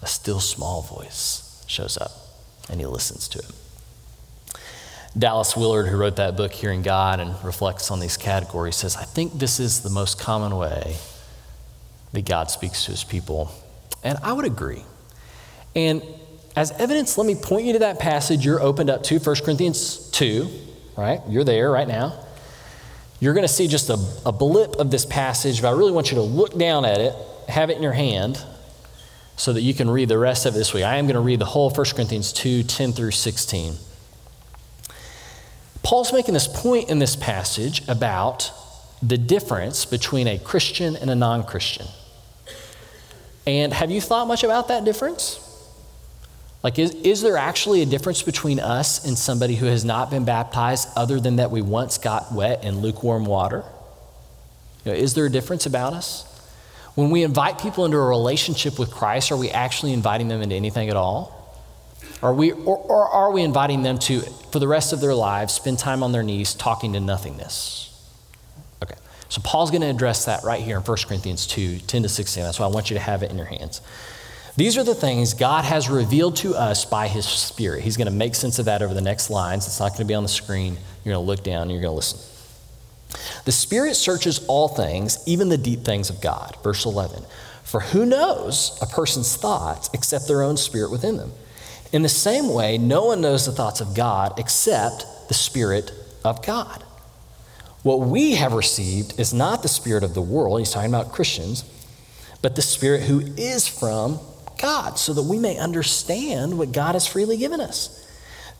A 0.00 0.06
still 0.06 0.40
small 0.40 0.82
voice 0.82 1.62
shows 1.66 1.98
up, 1.98 2.12
and 2.70 2.80
he 2.80 2.86
listens 2.86 3.28
to 3.28 3.38
it. 3.38 3.52
Dallas 5.16 5.56
Willard, 5.56 5.88
who 5.88 5.96
wrote 5.96 6.16
that 6.16 6.36
book, 6.36 6.52
Hearing 6.52 6.82
God, 6.82 7.20
and 7.20 7.34
reflects 7.44 7.90
on 7.90 8.00
these 8.00 8.16
categories, 8.16 8.76
says, 8.76 8.96
I 8.96 9.04
think 9.04 9.38
this 9.38 9.58
is 9.58 9.80
the 9.80 9.90
most 9.90 10.18
common 10.18 10.56
way 10.56 10.96
that 12.12 12.24
God 12.24 12.50
speaks 12.50 12.84
to 12.84 12.90
his 12.90 13.04
people. 13.04 13.50
And 14.02 14.18
I 14.22 14.32
would 14.32 14.44
agree. 14.44 14.82
And 15.74 16.02
as 16.54 16.72
evidence, 16.72 17.18
let 17.18 17.26
me 17.26 17.34
point 17.34 17.66
you 17.66 17.74
to 17.74 17.78
that 17.80 17.98
passage 17.98 18.44
you're 18.44 18.60
opened 18.60 18.90
up 18.90 19.02
to, 19.04 19.18
1 19.18 19.36
Corinthians 19.44 20.10
2, 20.10 20.48
right? 20.96 21.20
You're 21.28 21.44
there 21.44 21.70
right 21.70 21.88
now. 21.88 22.18
You're 23.20 23.34
going 23.34 23.46
to 23.46 23.52
see 23.52 23.68
just 23.68 23.88
a, 23.90 23.98
a 24.24 24.32
blip 24.32 24.76
of 24.76 24.90
this 24.90 25.06
passage, 25.06 25.62
but 25.62 25.68
I 25.68 25.76
really 25.76 25.92
want 25.92 26.10
you 26.10 26.16
to 26.16 26.22
look 26.22 26.56
down 26.56 26.84
at 26.84 27.00
it, 27.00 27.14
have 27.48 27.70
it 27.70 27.76
in 27.76 27.82
your 27.82 27.92
hand, 27.92 28.42
so 29.36 29.52
that 29.52 29.62
you 29.62 29.74
can 29.74 29.90
read 29.90 30.08
the 30.08 30.18
rest 30.18 30.46
of 30.46 30.54
it 30.54 30.58
this 30.58 30.72
week. 30.72 30.84
I 30.84 30.96
am 30.96 31.06
going 31.06 31.14
to 31.14 31.20
read 31.20 31.38
the 31.38 31.46
whole 31.46 31.70
1 31.70 31.86
Corinthians 31.94 32.32
2, 32.32 32.62
10 32.62 32.92
through 32.92 33.10
16. 33.10 33.74
Paul's 35.86 36.12
making 36.12 36.34
this 36.34 36.48
point 36.48 36.90
in 36.90 36.98
this 36.98 37.14
passage 37.14 37.86
about 37.86 38.50
the 39.00 39.16
difference 39.16 39.84
between 39.84 40.26
a 40.26 40.36
Christian 40.36 40.96
and 40.96 41.08
a 41.08 41.14
non 41.14 41.44
Christian. 41.44 41.86
And 43.46 43.72
have 43.72 43.92
you 43.92 44.00
thought 44.00 44.26
much 44.26 44.42
about 44.42 44.66
that 44.66 44.84
difference? 44.84 45.38
Like, 46.64 46.80
is, 46.80 46.92
is 46.92 47.22
there 47.22 47.36
actually 47.36 47.82
a 47.82 47.86
difference 47.86 48.20
between 48.22 48.58
us 48.58 49.06
and 49.06 49.16
somebody 49.16 49.54
who 49.54 49.66
has 49.66 49.84
not 49.84 50.10
been 50.10 50.24
baptized 50.24 50.88
other 50.96 51.20
than 51.20 51.36
that 51.36 51.52
we 51.52 51.62
once 51.62 51.98
got 51.98 52.32
wet 52.32 52.64
in 52.64 52.80
lukewarm 52.80 53.24
water? 53.24 53.62
You 54.84 54.90
know, 54.90 54.98
is 54.98 55.14
there 55.14 55.26
a 55.26 55.30
difference 55.30 55.66
about 55.66 55.92
us? 55.92 56.24
When 56.96 57.10
we 57.10 57.22
invite 57.22 57.60
people 57.60 57.84
into 57.84 57.98
a 57.98 58.08
relationship 58.08 58.76
with 58.76 58.90
Christ, 58.90 59.30
are 59.30 59.36
we 59.36 59.50
actually 59.50 59.92
inviting 59.92 60.26
them 60.26 60.42
into 60.42 60.56
anything 60.56 60.90
at 60.90 60.96
all? 60.96 61.35
Are 62.22 62.32
we, 62.32 62.52
or, 62.52 62.78
or 62.78 63.08
are 63.08 63.30
we 63.30 63.42
inviting 63.42 63.82
them 63.82 63.98
to, 64.00 64.20
for 64.50 64.58
the 64.58 64.68
rest 64.68 64.92
of 64.92 65.00
their 65.00 65.14
lives, 65.14 65.52
spend 65.52 65.78
time 65.78 66.02
on 66.02 66.12
their 66.12 66.22
knees 66.22 66.54
talking 66.54 66.92
to 66.94 67.00
nothingness? 67.00 67.82
Okay, 68.82 68.94
so 69.28 69.42
Paul's 69.42 69.70
going 69.70 69.82
to 69.82 69.88
address 69.90 70.24
that 70.24 70.42
right 70.42 70.60
here 70.60 70.76
in 70.76 70.82
1 70.82 70.96
Corinthians 71.06 71.46
2 71.46 71.80
10 71.80 72.02
to 72.02 72.08
16. 72.08 72.42
That's 72.42 72.58
why 72.58 72.66
I 72.66 72.70
want 72.70 72.90
you 72.90 72.94
to 72.94 73.00
have 73.00 73.22
it 73.22 73.30
in 73.30 73.36
your 73.36 73.46
hands. 73.46 73.82
These 74.56 74.78
are 74.78 74.84
the 74.84 74.94
things 74.94 75.34
God 75.34 75.66
has 75.66 75.90
revealed 75.90 76.36
to 76.36 76.54
us 76.54 76.86
by 76.86 77.08
His 77.08 77.26
Spirit. 77.26 77.84
He's 77.84 77.98
going 77.98 78.06
to 78.06 78.12
make 78.12 78.34
sense 78.34 78.58
of 78.58 78.64
that 78.64 78.80
over 78.80 78.94
the 78.94 79.02
next 79.02 79.28
lines. 79.28 79.66
It's 79.66 79.78
not 79.78 79.90
going 79.90 79.98
to 79.98 80.04
be 80.06 80.14
on 80.14 80.22
the 80.22 80.30
screen. 80.30 80.78
You're 81.04 81.14
going 81.14 81.24
to 81.24 81.30
look 81.30 81.44
down 81.44 81.62
and 81.62 81.72
you're 81.72 81.82
going 81.82 81.92
to 81.92 81.96
listen. 81.96 82.18
The 83.44 83.52
Spirit 83.52 83.94
searches 83.94 84.44
all 84.46 84.68
things, 84.68 85.18
even 85.26 85.50
the 85.50 85.58
deep 85.58 85.84
things 85.84 86.08
of 86.08 86.22
God. 86.22 86.56
Verse 86.64 86.86
11. 86.86 87.22
For 87.64 87.80
who 87.80 88.06
knows 88.06 88.78
a 88.80 88.86
person's 88.86 89.36
thoughts 89.36 89.90
except 89.92 90.26
their 90.26 90.42
own 90.42 90.56
spirit 90.56 90.90
within 90.90 91.18
them? 91.18 91.32
In 91.92 92.02
the 92.02 92.08
same 92.08 92.52
way, 92.52 92.78
no 92.78 93.04
one 93.04 93.20
knows 93.20 93.46
the 93.46 93.52
thoughts 93.52 93.80
of 93.80 93.94
God 93.94 94.38
except 94.38 95.06
the 95.28 95.34
Spirit 95.34 95.92
of 96.24 96.44
God. 96.44 96.82
What 97.82 98.00
we 98.00 98.32
have 98.34 98.52
received 98.52 99.18
is 99.18 99.32
not 99.32 99.62
the 99.62 99.68
Spirit 99.68 100.02
of 100.02 100.14
the 100.14 100.22
world, 100.22 100.58
he's 100.58 100.72
talking 100.72 100.92
about 100.92 101.12
Christians, 101.12 101.64
but 102.42 102.56
the 102.56 102.62
Spirit 102.62 103.02
who 103.02 103.20
is 103.36 103.68
from 103.68 104.18
God, 104.58 104.98
so 104.98 105.12
that 105.14 105.22
we 105.22 105.38
may 105.38 105.58
understand 105.58 106.58
what 106.58 106.72
God 106.72 106.94
has 106.94 107.06
freely 107.06 107.36
given 107.36 107.60
us. 107.60 108.02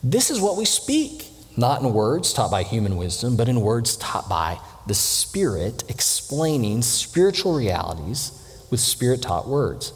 This 0.03 0.29
is 0.29 0.39
what 0.39 0.57
we 0.57 0.65
speak 0.65 1.27
not 1.57 1.81
in 1.81 1.91
words 1.91 2.33
taught 2.33 2.51
by 2.51 2.61
human 2.61 2.97
wisdom, 2.97 3.35
but 3.35 3.49
in 3.49 3.59
words 3.61 3.97
taught 3.97 4.29
by 4.29 4.59
the 4.85 4.93
Spirit, 4.93 5.83
explaining 5.89 6.83
spiritual 6.83 7.55
realities 7.55 8.31
with 8.69 8.79
Spirit 8.79 9.23
taught 9.23 9.47
words. 9.47 9.91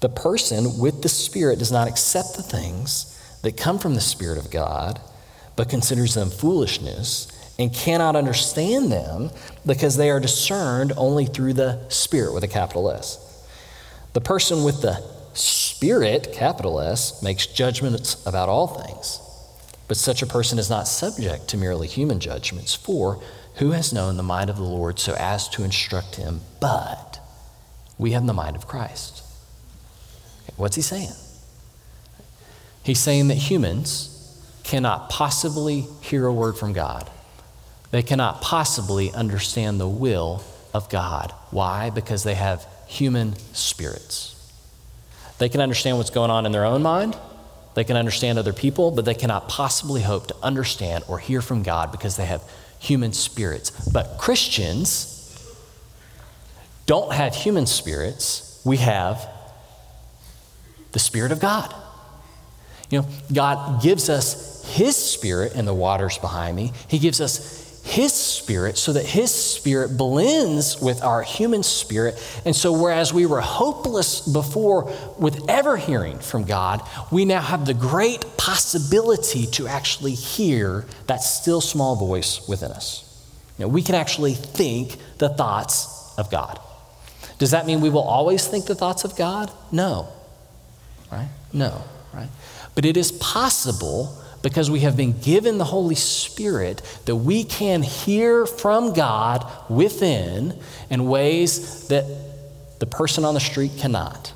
The 0.00 0.08
person 0.08 0.78
with 0.78 1.02
the 1.02 1.08
Spirit 1.08 1.58
does 1.58 1.72
not 1.72 1.88
accept 1.88 2.36
the 2.36 2.42
things 2.42 3.14
that 3.42 3.56
come 3.56 3.78
from 3.78 3.94
the 3.94 4.00
Spirit 4.00 4.38
of 4.38 4.50
God, 4.50 5.00
but 5.56 5.68
considers 5.68 6.14
them 6.14 6.30
foolishness 6.30 7.26
and 7.58 7.74
cannot 7.74 8.14
understand 8.14 8.92
them 8.92 9.30
because 9.66 9.96
they 9.96 10.10
are 10.10 10.20
discerned 10.20 10.92
only 10.96 11.26
through 11.26 11.54
the 11.54 11.88
Spirit 11.88 12.32
with 12.32 12.44
a 12.44 12.48
capital 12.48 12.90
S. 12.90 13.24
The 14.12 14.20
person 14.20 14.62
with 14.62 14.82
the 14.82 15.02
Spirit, 15.34 16.32
capital 16.32 16.80
S, 16.80 17.22
makes 17.22 17.46
judgments 17.46 18.24
about 18.26 18.48
all 18.48 18.66
things 18.68 19.20
but 19.88 19.96
such 19.96 20.20
a 20.22 20.26
person 20.26 20.58
is 20.58 20.70
not 20.70 20.86
subject 20.86 21.48
to 21.48 21.56
merely 21.56 21.88
human 21.88 22.20
judgments, 22.20 22.74
for 22.74 23.20
who 23.54 23.70
has 23.70 23.92
known 23.92 24.18
the 24.18 24.22
mind 24.22 24.50
of 24.50 24.56
the 24.56 24.62
Lord 24.62 24.98
so 25.00 25.16
as 25.18 25.48
to 25.48 25.64
instruct 25.64 26.16
him? 26.16 26.42
But 26.60 27.18
we 27.96 28.12
have 28.12 28.26
the 28.26 28.34
mind 28.34 28.54
of 28.54 28.68
Christ. 28.68 29.22
What's 30.58 30.76
he 30.76 30.82
saying? 30.82 31.12
He's 32.82 32.98
saying 32.98 33.28
that 33.28 33.36
humans 33.36 34.14
cannot 34.64 35.08
possibly 35.08 35.86
hear 36.02 36.26
a 36.26 36.32
word 36.32 36.58
from 36.58 36.72
God. 36.72 37.08
They 37.90 38.02
cannot 38.02 38.42
possibly 38.42 39.10
understand 39.12 39.80
the 39.80 39.88
will 39.88 40.42
of 40.74 40.90
God. 40.90 41.32
Why? 41.50 41.90
Because 41.90 42.24
they 42.24 42.34
have 42.34 42.66
human 42.86 43.36
spirits. 43.54 44.34
They 45.38 45.48
can 45.48 45.60
understand 45.60 45.96
what's 45.96 46.10
going 46.10 46.30
on 46.30 46.44
in 46.44 46.52
their 46.52 46.64
own 46.64 46.82
mind, 46.82 47.16
they 47.74 47.84
can 47.84 47.96
understand 47.96 48.38
other 48.38 48.52
people, 48.52 48.90
but 48.90 49.04
they 49.04 49.14
cannot 49.14 49.48
possibly 49.48 50.02
hope 50.02 50.26
to 50.26 50.36
understand 50.42 51.04
or 51.06 51.20
hear 51.20 51.40
from 51.40 51.62
God 51.62 51.92
because 51.92 52.16
they 52.16 52.26
have 52.26 52.42
human 52.80 53.12
spirits. 53.12 53.70
But 53.88 54.18
Christians 54.18 55.14
don't 56.86 57.12
have 57.12 57.36
human 57.36 57.66
spirits, 57.66 58.60
we 58.64 58.78
have 58.78 59.28
the 60.92 60.98
Spirit 60.98 61.32
of 61.32 61.40
God. 61.40 61.74
You 62.90 63.00
know, 63.00 63.08
God 63.32 63.82
gives 63.82 64.08
us 64.08 64.64
His 64.74 64.96
Spirit 64.96 65.54
in 65.54 65.64
the 65.64 65.74
waters 65.74 66.18
behind 66.18 66.56
me. 66.56 66.72
He 66.88 66.98
gives 66.98 67.20
us 67.20 67.68
his 67.88 68.12
spirit 68.12 68.76
so 68.76 68.92
that 68.92 69.06
His 69.06 69.32
spirit 69.32 69.96
blends 69.96 70.78
with 70.78 71.02
our 71.02 71.22
human 71.22 71.62
spirit. 71.62 72.14
And 72.44 72.54
so, 72.54 72.70
whereas 72.70 73.14
we 73.14 73.24
were 73.24 73.40
hopeless 73.40 74.20
before 74.20 74.94
with 75.18 75.48
ever 75.48 75.78
hearing 75.78 76.18
from 76.18 76.44
God, 76.44 76.86
we 77.10 77.24
now 77.24 77.40
have 77.40 77.64
the 77.64 77.72
great 77.72 78.36
possibility 78.36 79.46
to 79.52 79.66
actually 79.66 80.12
hear 80.12 80.84
that 81.06 81.22
still 81.22 81.62
small 81.62 81.96
voice 81.96 82.46
within 82.46 82.72
us. 82.72 83.04
You 83.56 83.64
know, 83.64 83.68
we 83.68 83.82
can 83.82 83.94
actually 83.94 84.34
think 84.34 84.96
the 85.16 85.30
thoughts 85.30 86.14
of 86.18 86.30
God. 86.30 86.60
Does 87.38 87.52
that 87.52 87.64
mean 87.66 87.80
we 87.80 87.88
will 87.88 88.02
always 88.02 88.46
think 88.46 88.66
the 88.66 88.74
thoughts 88.74 89.04
of 89.04 89.16
God? 89.16 89.50
No. 89.72 90.08
Right? 91.10 91.28
No. 91.52 91.82
Right? 92.12 92.28
But 92.74 92.84
it 92.84 92.96
is 92.96 93.12
possible 93.12 94.16
because 94.42 94.70
we 94.70 94.80
have 94.80 94.96
been 94.96 95.18
given 95.20 95.58
the 95.58 95.64
Holy 95.64 95.94
Spirit 95.94 96.82
that 97.06 97.16
we 97.16 97.44
can 97.44 97.82
hear 97.82 98.46
from 98.46 98.92
God 98.92 99.46
within 99.68 100.58
in 100.90 101.06
ways 101.08 101.88
that 101.88 102.04
the 102.78 102.86
person 102.86 103.24
on 103.24 103.34
the 103.34 103.40
street 103.40 103.72
cannot. 103.78 104.32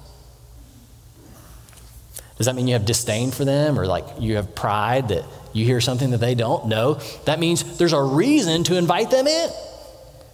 Does 2.36 2.46
that 2.46 2.56
mean 2.56 2.66
you 2.66 2.74
have 2.74 2.84
disdain 2.84 3.30
for 3.30 3.44
them 3.44 3.78
or 3.78 3.86
like 3.86 4.04
you 4.18 4.36
have 4.36 4.54
pride 4.54 5.08
that 5.08 5.24
you 5.52 5.64
hear 5.64 5.80
something 5.80 6.10
that 6.10 6.18
they 6.18 6.34
don't? 6.34 6.66
No. 6.66 6.94
That 7.24 7.38
means 7.38 7.78
there's 7.78 7.92
a 7.92 8.02
reason 8.02 8.64
to 8.64 8.76
invite 8.76 9.10
them 9.10 9.28
in. 9.28 9.50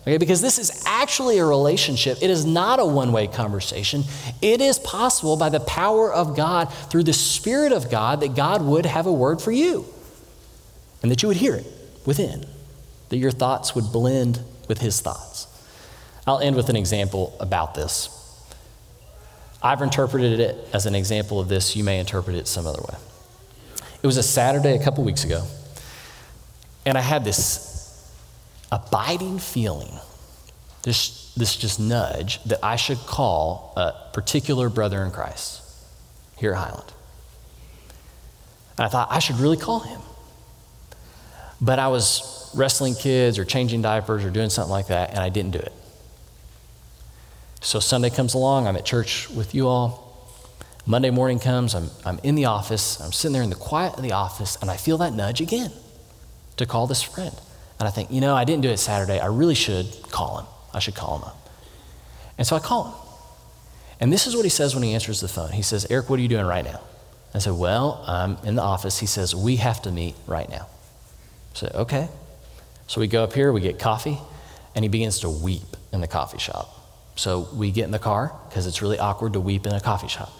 Okay, 0.09 0.17
because 0.17 0.41
this 0.41 0.59
is 0.59 0.85
actually 0.87 1.37
a 1.37 1.45
relationship. 1.45 2.23
It 2.23 2.31
is 2.31 2.47
not 2.47 2.81
a 2.81 2.87
one 2.87 3.13
way 3.13 3.27
conversation. 3.27 4.05
It 4.41 4.63
is 4.63 4.79
possible 4.79 5.37
by 5.37 5.51
the 5.51 5.61
power 5.61 6.11
of 6.11 6.35
God, 6.35 6.73
through 6.89 7.03
the 7.03 7.13
Spirit 7.13 7.73
of 7.73 7.91
God, 7.91 8.21
that 8.21 8.35
God 8.35 8.63
would 8.63 8.87
have 8.87 9.05
a 9.05 9.13
word 9.13 9.43
for 9.43 9.53
you 9.53 9.85
and 11.03 11.11
that 11.11 11.21
you 11.23 11.29
would 11.29 11.37
hear 11.37 11.55
it 11.57 11.67
within, 12.07 12.47
that 13.11 13.19
your 13.19 13.31
thoughts 13.31 13.75
would 13.75 13.93
blend 13.93 14.41
with 14.67 14.81
His 14.81 14.99
thoughts. 15.03 15.47
I'll 16.27 16.39
end 16.39 16.57
with 16.57 16.71
an 16.71 16.77
example 16.77 17.37
about 17.39 17.75
this. 17.75 18.09
I've 19.63 19.83
interpreted 19.83 20.41
it 20.41 20.71
as 20.73 20.87
an 20.87 20.95
example 20.95 21.39
of 21.39 21.51
this. 21.51 21.77
You 21.77 21.85
may 21.85 22.01
interpret 22.01 22.35
it 22.35 22.49
some 22.49 22.67
other 22.67 22.81
way. 22.81 22.97
It 24.03 24.07
was 24.07 24.17
a 24.17 24.23
Saturday 24.23 24.75
a 24.75 24.83
couple 24.83 25.05
weeks 25.05 25.25
ago, 25.25 25.45
and 26.87 26.97
I 26.97 27.03
had 27.03 27.27
this 27.27 27.68
abiding 28.71 29.39
feeling, 29.39 29.99
this, 30.83 31.33
this 31.35 31.57
just 31.57 31.81
nudge, 31.81 32.43
that 32.45 32.59
I 32.63 32.77
should 32.77 32.99
call 32.99 33.73
a 33.77 33.93
particular 34.13 34.69
brother 34.69 35.03
in 35.03 35.11
Christ 35.11 35.63
here 36.37 36.53
at 36.53 36.59
Highland. 36.59 36.93
And 38.77 38.87
I 38.87 38.89
thought 38.89 39.09
I 39.11 39.19
should 39.19 39.37
really 39.37 39.57
call 39.57 39.81
him. 39.81 40.01
But 41.61 41.79
I 41.79 41.89
was 41.89 42.51
wrestling 42.55 42.95
kids 42.95 43.39
or 43.39 43.45
changing 43.45 43.83
diapers 43.83 44.25
or 44.25 44.31
doing 44.31 44.51
something 44.51 44.71
like 44.71 44.89
that, 44.89 45.11
and 45.11 45.19
I 45.19 45.29
didn't 45.29 45.53
do 45.53 45.59
it. 45.59 45.73
So 47.61 47.81
Sunday 47.81 48.11
comes 48.11 48.35
along, 48.35 48.69
I'm 48.69 48.77
at 48.77 48.85
church 48.85 49.29
with 49.31 49.55
you 49.55 49.67
all. 49.67 50.07
Monday 50.87 51.11
morning 51.11 51.39
comes, 51.39 51.75
I'm, 51.75 51.91
I'm 52.05 52.19
in 52.23 52.35
the 52.35 52.47
office, 52.47 53.01
I'm 53.01 53.13
sitting 53.13 53.33
there 53.33 53.43
in 53.43 53.51
the 53.51 53.57
quiet 53.57 53.97
of 53.97 54.03
the 54.03 54.13
office, 54.13 54.57
and 54.63 54.71
I 54.71 54.77
feel 54.77 54.97
that 54.99 55.13
nudge 55.13 55.41
again 55.41 55.73
to 56.57 56.65
call 56.65 56.87
this 56.87 57.03
friend. 57.03 57.35
And 57.79 57.87
I 57.87 57.91
think, 57.91 58.11
you 58.11 58.21
know, 58.21 58.35
I 58.35 58.45
didn't 58.45 58.63
do 58.63 58.71
it 58.71 58.79
Saturday. 58.79 59.21
I 59.21 59.27
really 59.27 59.55
should 59.55 59.87
call 60.11 60.39
him. 60.39 60.47
I 60.75 60.81
should 60.81 60.95
call 60.95 61.19
him 61.19 61.25
up. 61.25 61.49
And 62.37 62.47
so 62.47 62.57
I 62.57 62.59
call 62.61 62.85
him. 62.85 62.95
And 64.01 64.13
this 64.13 64.27
is 64.27 64.37
what 64.37 64.45
he 64.45 64.49
says 64.49 64.75
when 64.75 64.85
he 64.85 64.95
answers 64.95 65.21
the 65.21 65.29
phone. 65.29 65.51
He 65.51 65.63
says, 65.63 65.87
Eric, 65.91 66.09
what 66.09 66.19
are 66.19 66.23
you 66.23 66.29
doing 66.29 66.47
right 66.47 66.65
now? 66.65 66.81
I 67.35 67.39
said, 67.39 67.55
Well, 67.55 68.03
I'm 68.07 68.37
in 68.45 68.55
the 68.55 68.63
office. 68.63 68.99
He 68.99 69.07
says, 69.07 69.35
We 69.35 69.57
have 69.57 69.83
to 69.83 69.91
meet 69.91 70.15
right 70.27 70.49
now. 70.49 70.67
I 71.55 71.55
said, 71.55 71.75
Okay. 71.75 72.09
So 72.87 73.01
we 73.01 73.07
go 73.07 73.23
up 73.23 73.35
here, 73.35 73.53
we 73.53 73.61
get 73.61 73.79
coffee, 73.79 74.19
and 74.75 74.83
he 74.85 74.89
begins 74.89 75.21
to 75.21 75.29
weep 75.29 75.77
in 75.93 76.01
the 76.01 76.07
coffee 76.07 76.39
shop. 76.39 76.75
So 77.17 77.49
we 77.55 77.71
get 77.71 77.85
in 77.85 77.91
the 77.91 77.99
car 77.99 78.33
because 78.49 78.67
it's 78.67 78.81
really 78.81 78.99
awkward 78.99 79.35
to 79.35 79.41
weep 79.41 79.67
in 79.67 79.75
a 79.75 79.81
coffee 79.81 80.09
shop. 80.09 80.33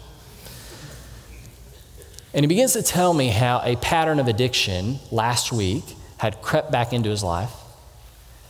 And 2.33 2.43
he 2.43 2.47
begins 2.47 2.73
to 2.73 2.81
tell 2.81 3.13
me 3.13 3.27
how 3.27 3.61
a 3.63 3.75
pattern 3.75 4.19
of 4.19 4.27
addiction 4.27 4.99
last 5.11 5.51
week 5.51 5.83
had 6.19 6.41
crept 6.41 6.71
back 6.71 6.93
into 6.93 7.09
his 7.09 7.23
life. 7.23 7.51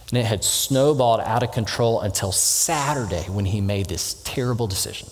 And 0.10 0.18
it 0.18 0.26
had 0.26 0.44
snowballed 0.44 1.22
out 1.22 1.44
of 1.44 1.52
control 1.52 2.02
until 2.02 2.32
Saturday 2.32 3.24
when 3.30 3.46
he 3.46 3.62
made 3.62 3.86
this 3.86 4.22
terrible 4.24 4.66
decision. 4.66 5.08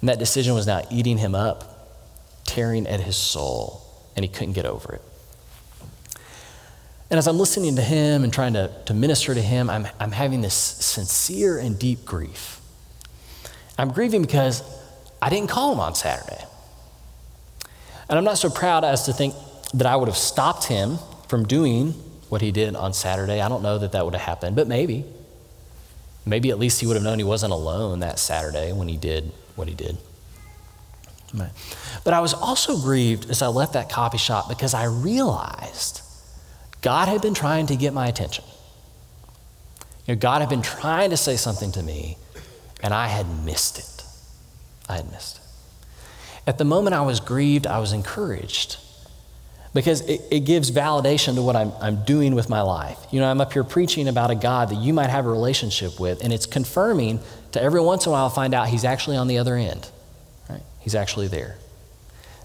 And 0.00 0.08
that 0.08 0.18
decision 0.18 0.54
was 0.54 0.66
now 0.66 0.82
eating 0.90 1.16
him 1.16 1.34
up, 1.34 2.42
tearing 2.44 2.88
at 2.88 3.00
his 3.00 3.16
soul, 3.16 3.82
and 4.16 4.24
he 4.24 4.28
couldn't 4.28 4.54
get 4.54 4.66
over 4.66 4.94
it. 4.94 5.02
And 7.08 7.18
as 7.18 7.28
I'm 7.28 7.38
listening 7.38 7.76
to 7.76 7.82
him 7.82 8.24
and 8.24 8.32
trying 8.32 8.54
to, 8.54 8.72
to 8.86 8.94
minister 8.94 9.32
to 9.32 9.42
him, 9.42 9.70
I'm, 9.70 9.86
I'm 10.00 10.12
having 10.12 10.40
this 10.40 10.54
sincere 10.54 11.58
and 11.58 11.78
deep 11.78 12.04
grief. 12.04 12.60
I'm 13.78 13.92
grieving 13.92 14.22
because 14.22 14.62
I 15.22 15.30
didn't 15.30 15.50
call 15.50 15.72
him 15.72 15.80
on 15.80 15.94
Saturday. 15.94 16.44
And 18.08 18.18
I'm 18.18 18.24
not 18.24 18.38
so 18.38 18.50
proud 18.50 18.84
as 18.84 19.06
to 19.06 19.12
think 19.12 19.34
that 19.74 19.86
I 19.86 19.96
would 19.96 20.08
have 20.08 20.16
stopped 20.16 20.64
him 20.64 20.98
from 21.28 21.44
doing 21.46 21.92
what 22.28 22.42
he 22.42 22.52
did 22.52 22.74
on 22.76 22.92
Saturday. 22.92 23.40
I 23.40 23.48
don't 23.48 23.62
know 23.62 23.78
that 23.78 23.92
that 23.92 24.04
would 24.04 24.14
have 24.14 24.22
happened, 24.22 24.56
but 24.56 24.66
maybe. 24.66 25.04
Maybe 26.26 26.50
at 26.50 26.58
least 26.58 26.80
he 26.80 26.86
would 26.86 26.94
have 26.94 27.02
known 27.02 27.18
he 27.18 27.24
wasn't 27.24 27.52
alone 27.52 28.00
that 28.00 28.18
Saturday 28.18 28.72
when 28.72 28.88
he 28.88 28.96
did 28.96 29.32
what 29.56 29.68
he 29.68 29.74
did. 29.74 29.96
But 31.32 32.12
I 32.12 32.20
was 32.20 32.34
also 32.34 32.78
grieved 32.78 33.30
as 33.30 33.40
I 33.40 33.46
left 33.46 33.72
that 33.74 33.88
coffee 33.88 34.18
shop 34.18 34.48
because 34.48 34.74
I 34.74 34.84
realized 34.84 36.02
God 36.82 37.08
had 37.08 37.22
been 37.22 37.34
trying 37.34 37.66
to 37.66 37.76
get 37.76 37.92
my 37.92 38.08
attention. 38.08 38.44
You 40.06 40.14
know, 40.14 40.18
God 40.18 40.40
had 40.40 40.48
been 40.48 40.62
trying 40.62 41.10
to 41.10 41.16
say 41.16 41.36
something 41.36 41.70
to 41.72 41.82
me, 41.82 42.18
and 42.82 42.92
I 42.92 43.06
had 43.06 43.26
missed 43.44 43.78
it. 43.78 44.04
I 44.88 44.96
had 44.96 45.10
missed 45.12 45.36
it. 45.36 45.42
At 46.48 46.58
the 46.58 46.64
moment 46.64 46.94
I 46.94 47.02
was 47.02 47.20
grieved, 47.20 47.66
I 47.66 47.78
was 47.78 47.92
encouraged 47.92 48.78
because 49.72 50.00
it, 50.02 50.22
it 50.30 50.40
gives 50.40 50.70
validation 50.70 51.34
to 51.34 51.42
what 51.42 51.56
I'm, 51.56 51.72
I'm 51.80 52.04
doing 52.04 52.34
with 52.34 52.48
my 52.48 52.62
life. 52.62 52.98
You 53.10 53.20
know, 53.20 53.30
I'm 53.30 53.40
up 53.40 53.52
here 53.52 53.64
preaching 53.64 54.08
about 54.08 54.30
a 54.30 54.34
God 54.34 54.70
that 54.70 54.78
you 54.78 54.92
might 54.92 55.10
have 55.10 55.26
a 55.26 55.30
relationship 55.30 56.00
with, 56.00 56.22
and 56.24 56.32
it's 56.32 56.46
confirming 56.46 57.20
to 57.52 57.62
every 57.62 57.80
once 57.80 58.06
in 58.06 58.10
a 58.10 58.12
while 58.12 58.30
find 58.30 58.54
out 58.54 58.68
He's 58.68 58.84
actually 58.84 59.16
on 59.16 59.28
the 59.28 59.38
other 59.38 59.54
end. 59.56 59.88
Right? 60.48 60.62
He's 60.80 60.94
actually 60.94 61.28
there. 61.28 61.56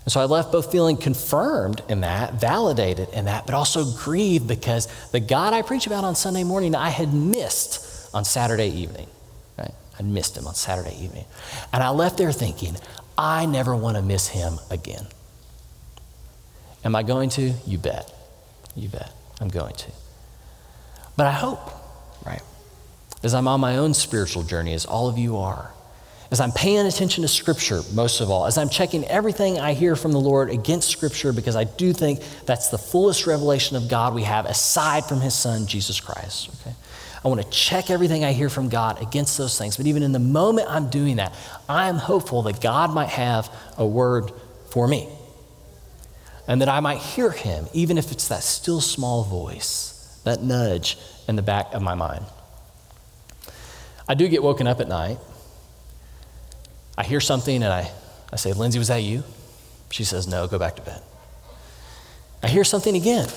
And 0.04 0.12
so 0.12 0.22
I 0.22 0.26
left 0.26 0.52
both 0.52 0.72
feeling 0.72 0.98
confirmed 0.98 1.82
in 1.90 2.02
that, 2.02 2.36
validated 2.36 3.10
in 3.10 3.26
that, 3.26 3.48
but 3.48 3.56
also 3.56 3.84
grieved 3.98 4.48
because 4.48 4.88
the 5.12 5.20
God 5.20 5.54
I 5.54 5.64
preach 5.64 5.88
about 5.88 6.04
on 6.04 6.14
Sunday 6.14 6.44
morning, 6.44 6.76
I 6.76 6.90
had 6.90 7.12
missed 7.12 8.14
on 8.14 8.24
Saturday 8.24 8.68
evening. 8.68 9.08
Right? 9.58 9.74
I'd 9.98 10.06
missed 10.06 10.38
him 10.38 10.46
on 10.46 10.54
Saturday 10.54 10.96
evening. 11.04 11.26
And 11.74 11.82
I 11.82 11.90
left 11.90 12.20
there 12.20 12.32
thinking, 12.32 12.76
I 13.18 13.48
never 13.48 13.76
want 13.76 13.98
to 13.98 14.04
miss 14.04 14.28
him 14.28 14.60
again. 14.70 15.08
Am 16.86 16.96
I 16.96 17.02
going 17.02 17.30
to? 17.32 17.52
You 17.66 17.80
bet. 17.80 18.14
You 18.76 18.88
bet. 18.88 19.12
I'm 19.42 19.50
going 19.50 19.74
to. 19.74 19.92
But 21.18 21.26
I 21.26 21.32
hope, 21.32 21.60
right, 22.26 22.42
as 23.24 23.34
I'm 23.34 23.48
on 23.48 23.60
my 23.60 23.78
own 23.78 23.96
spiritual 23.96 24.44
journey, 24.44 24.74
as 24.74 24.86
all 24.86 25.10
of 25.10 25.18
you 25.18 25.38
are, 25.38 25.72
as 26.32 26.40
I'm 26.40 26.52
paying 26.52 26.86
attention 26.86 27.24
to 27.24 27.28
Scripture, 27.28 27.82
most 27.94 28.22
of 28.22 28.30
all, 28.30 28.46
as 28.46 28.58
I'm 28.58 28.70
checking 28.70 29.04
everything 29.06 29.60
I 29.60 29.74
hear 29.74 29.96
from 29.96 30.12
the 30.12 30.20
Lord 30.20 30.50
against 30.50 30.90
Scripture, 30.90 31.34
because 31.34 31.56
I 31.56 31.64
do 31.64 31.92
think 31.92 32.22
that's 32.46 32.70
the 32.70 32.78
fullest 32.78 33.26
revelation 33.26 33.78
of 33.78 33.90
God 33.90 34.14
we 34.14 34.24
have 34.24 34.46
aside 34.46 35.06
from 35.06 35.22
His 35.22 35.34
Son, 35.34 35.66
Jesus 35.66 36.00
Christ. 36.00 36.50
Okay? 36.62 36.76
I 37.24 37.28
want 37.28 37.42
to 37.42 37.50
check 37.50 37.90
everything 37.90 38.24
I 38.24 38.34
hear 38.34 38.50
from 38.50 38.70
God 38.70 39.02
against 39.02 39.38
those 39.38 39.58
things. 39.58 39.78
But 39.78 39.88
even 39.88 40.04
in 40.04 40.12
the 40.12 40.20
moment 40.20 40.68
I'm 40.70 40.90
doing 40.90 41.16
that, 41.16 41.34
I 41.68 41.90
am 41.90 41.98
hopeful 41.98 42.44
that 42.44 42.62
God 42.62 42.94
might 42.94 43.10
have 43.10 43.50
a 43.78 43.86
word 43.86 44.32
for 44.70 44.88
me 44.88 45.08
and 46.48 46.62
that 46.62 46.70
I 46.70 46.80
might 46.80 47.00
hear 47.00 47.32
Him, 47.32 47.68
even 47.74 47.98
if 47.98 48.12
it's 48.12 48.28
that 48.28 48.44
still 48.44 48.82
small 48.82 49.24
voice, 49.24 50.20
that 50.24 50.42
nudge 50.42 50.98
in 51.28 51.36
the 51.36 51.42
back 51.42 51.74
of 51.74 51.82
my 51.82 51.96
mind. 51.96 52.26
I 54.08 54.14
do 54.14 54.28
get 54.28 54.44
woken 54.44 54.68
up 54.68 54.80
at 54.80 54.88
night 54.88 55.18
I 56.98 57.04
hear 57.04 57.20
something 57.20 57.56
and 57.62 57.72
I, 57.72 57.92
I 58.32 58.36
say, 58.38 58.54
Lindsay, 58.54 58.80
was 58.80 58.88
that 58.88 59.04
you? 59.04 59.24
She 59.92 60.04
says, 60.04 60.28
No, 60.28 60.48
go 60.48 60.58
back 60.58 60.76
to 60.78 60.82
bed. 60.82 61.02
I 62.42 62.48
hear 62.48 62.64
something 62.64 62.96
again. 62.96 63.28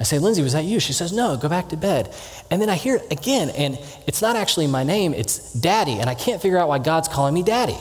I 0.00 0.04
say, 0.04 0.18
Lindsay, 0.18 0.42
was 0.42 0.52
that 0.52 0.64
you? 0.64 0.80
She 0.80 0.92
says, 0.92 1.12
No, 1.12 1.36
go 1.36 1.48
back 1.48 1.70
to 1.70 1.76
bed. 1.76 2.14
And 2.50 2.60
then 2.60 2.68
I 2.68 2.74
hear 2.74 2.96
it 2.96 3.10
again, 3.10 3.50
and 3.50 3.78
it's 4.06 4.20
not 4.20 4.36
actually 4.36 4.66
my 4.66 4.84
name, 4.84 5.14
it's 5.14 5.52
daddy. 5.52 5.98
And 5.98 6.10
I 6.10 6.14
can't 6.14 6.42
figure 6.42 6.58
out 6.58 6.68
why 6.68 6.78
God's 6.78 7.08
calling 7.08 7.34
me 7.34 7.42
daddy. 7.42 7.78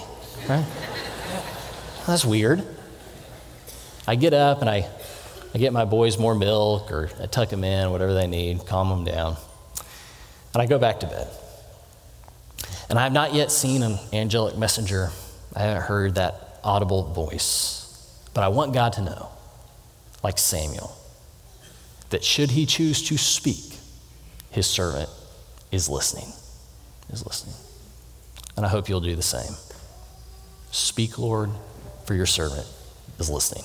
Right? 0.48 0.66
That's 2.08 2.26
weird. 2.26 2.64
I 4.12 4.16
get 4.16 4.34
up 4.34 4.60
and 4.60 4.70
I, 4.70 4.90
I 5.56 5.58
get 5.58 5.72
my 5.72 5.86
boys 5.86 6.20
more 6.20 6.36
milk 6.36 6.92
or 6.92 7.10
I 7.24 7.28
tuck 7.28 7.48
them 7.48 7.64
in, 7.64 7.92
whatever 7.92 8.14
they 8.14 8.28
need, 8.28 8.66
calm 8.66 8.90
them 8.90 9.06
down. 9.06 9.38
And 10.54 10.62
I 10.62 10.66
go 10.66 10.78
back 10.78 11.00
to 11.00 11.08
bed. 11.08 11.30
And 12.90 13.00
I 13.00 13.04
have 13.04 13.14
not 13.14 13.34
yet 13.34 13.52
seen 13.52 13.84
an 13.84 13.98
angelic 14.12 14.58
messenger. 14.58 15.12
I 15.56 15.60
haven't 15.60 15.84
heard 15.84 16.16
that 16.16 16.60
audible 16.62 17.14
voice. 17.14 18.20
But 18.34 18.44
I 18.44 18.50
want 18.50 18.74
God 18.74 18.92
to 18.94 19.02
know, 19.02 19.30
like 20.22 20.38
Samuel, 20.38 20.94
that 22.10 22.22
should 22.22 22.52
he 22.52 22.66
choose 22.66 23.02
to 23.04 23.18
speak, 23.18 23.78
his 24.50 24.68
servant 24.68 25.10
is 25.72 25.88
listening. 25.88 26.34
Is 27.14 27.26
listening. 27.26 27.56
And 28.58 28.66
I 28.66 28.68
hope 28.68 28.90
you'll 28.90 29.00
do 29.00 29.16
the 29.16 29.22
same. 29.22 29.56
Speak, 30.72 31.18
Lord, 31.18 31.50
for 32.04 32.14
your 32.14 32.26
servant 32.26 32.68
is 33.18 33.30
listening. 33.30 33.64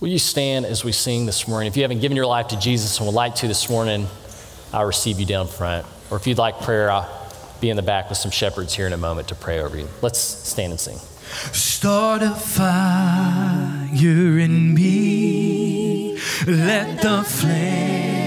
Will 0.00 0.08
you 0.08 0.18
stand 0.18 0.64
as 0.64 0.82
we 0.82 0.92
sing 0.92 1.26
this 1.26 1.46
morning? 1.46 1.68
If 1.68 1.76
you 1.76 1.82
haven't 1.82 2.00
given 2.00 2.16
your 2.16 2.24
life 2.24 2.48
to 2.48 2.58
Jesus 2.58 2.96
and 2.96 3.06
would 3.06 3.14
like 3.14 3.34
to 3.36 3.48
this 3.48 3.68
morning, 3.68 4.06
I'll 4.72 4.86
receive 4.86 5.20
you 5.20 5.26
down 5.26 5.46
front. 5.46 5.84
Or 6.10 6.16
if 6.16 6.26
you'd 6.26 6.38
like 6.38 6.58
prayer, 6.62 6.90
I'll 6.90 7.06
be 7.60 7.68
in 7.68 7.76
the 7.76 7.82
back 7.82 8.08
with 8.08 8.16
some 8.16 8.30
shepherds 8.30 8.74
here 8.74 8.86
in 8.86 8.94
a 8.94 8.96
moment 8.96 9.28
to 9.28 9.34
pray 9.34 9.60
over 9.60 9.76
you. 9.76 9.86
Let's 10.00 10.18
stand 10.18 10.70
and 10.70 10.80
sing. 10.80 10.96
Start 11.52 12.22
a 12.22 12.30
fire 12.30 14.38
in 14.38 14.72
me, 14.72 16.18
let 16.46 17.02
the 17.02 17.22
flame 17.22 18.19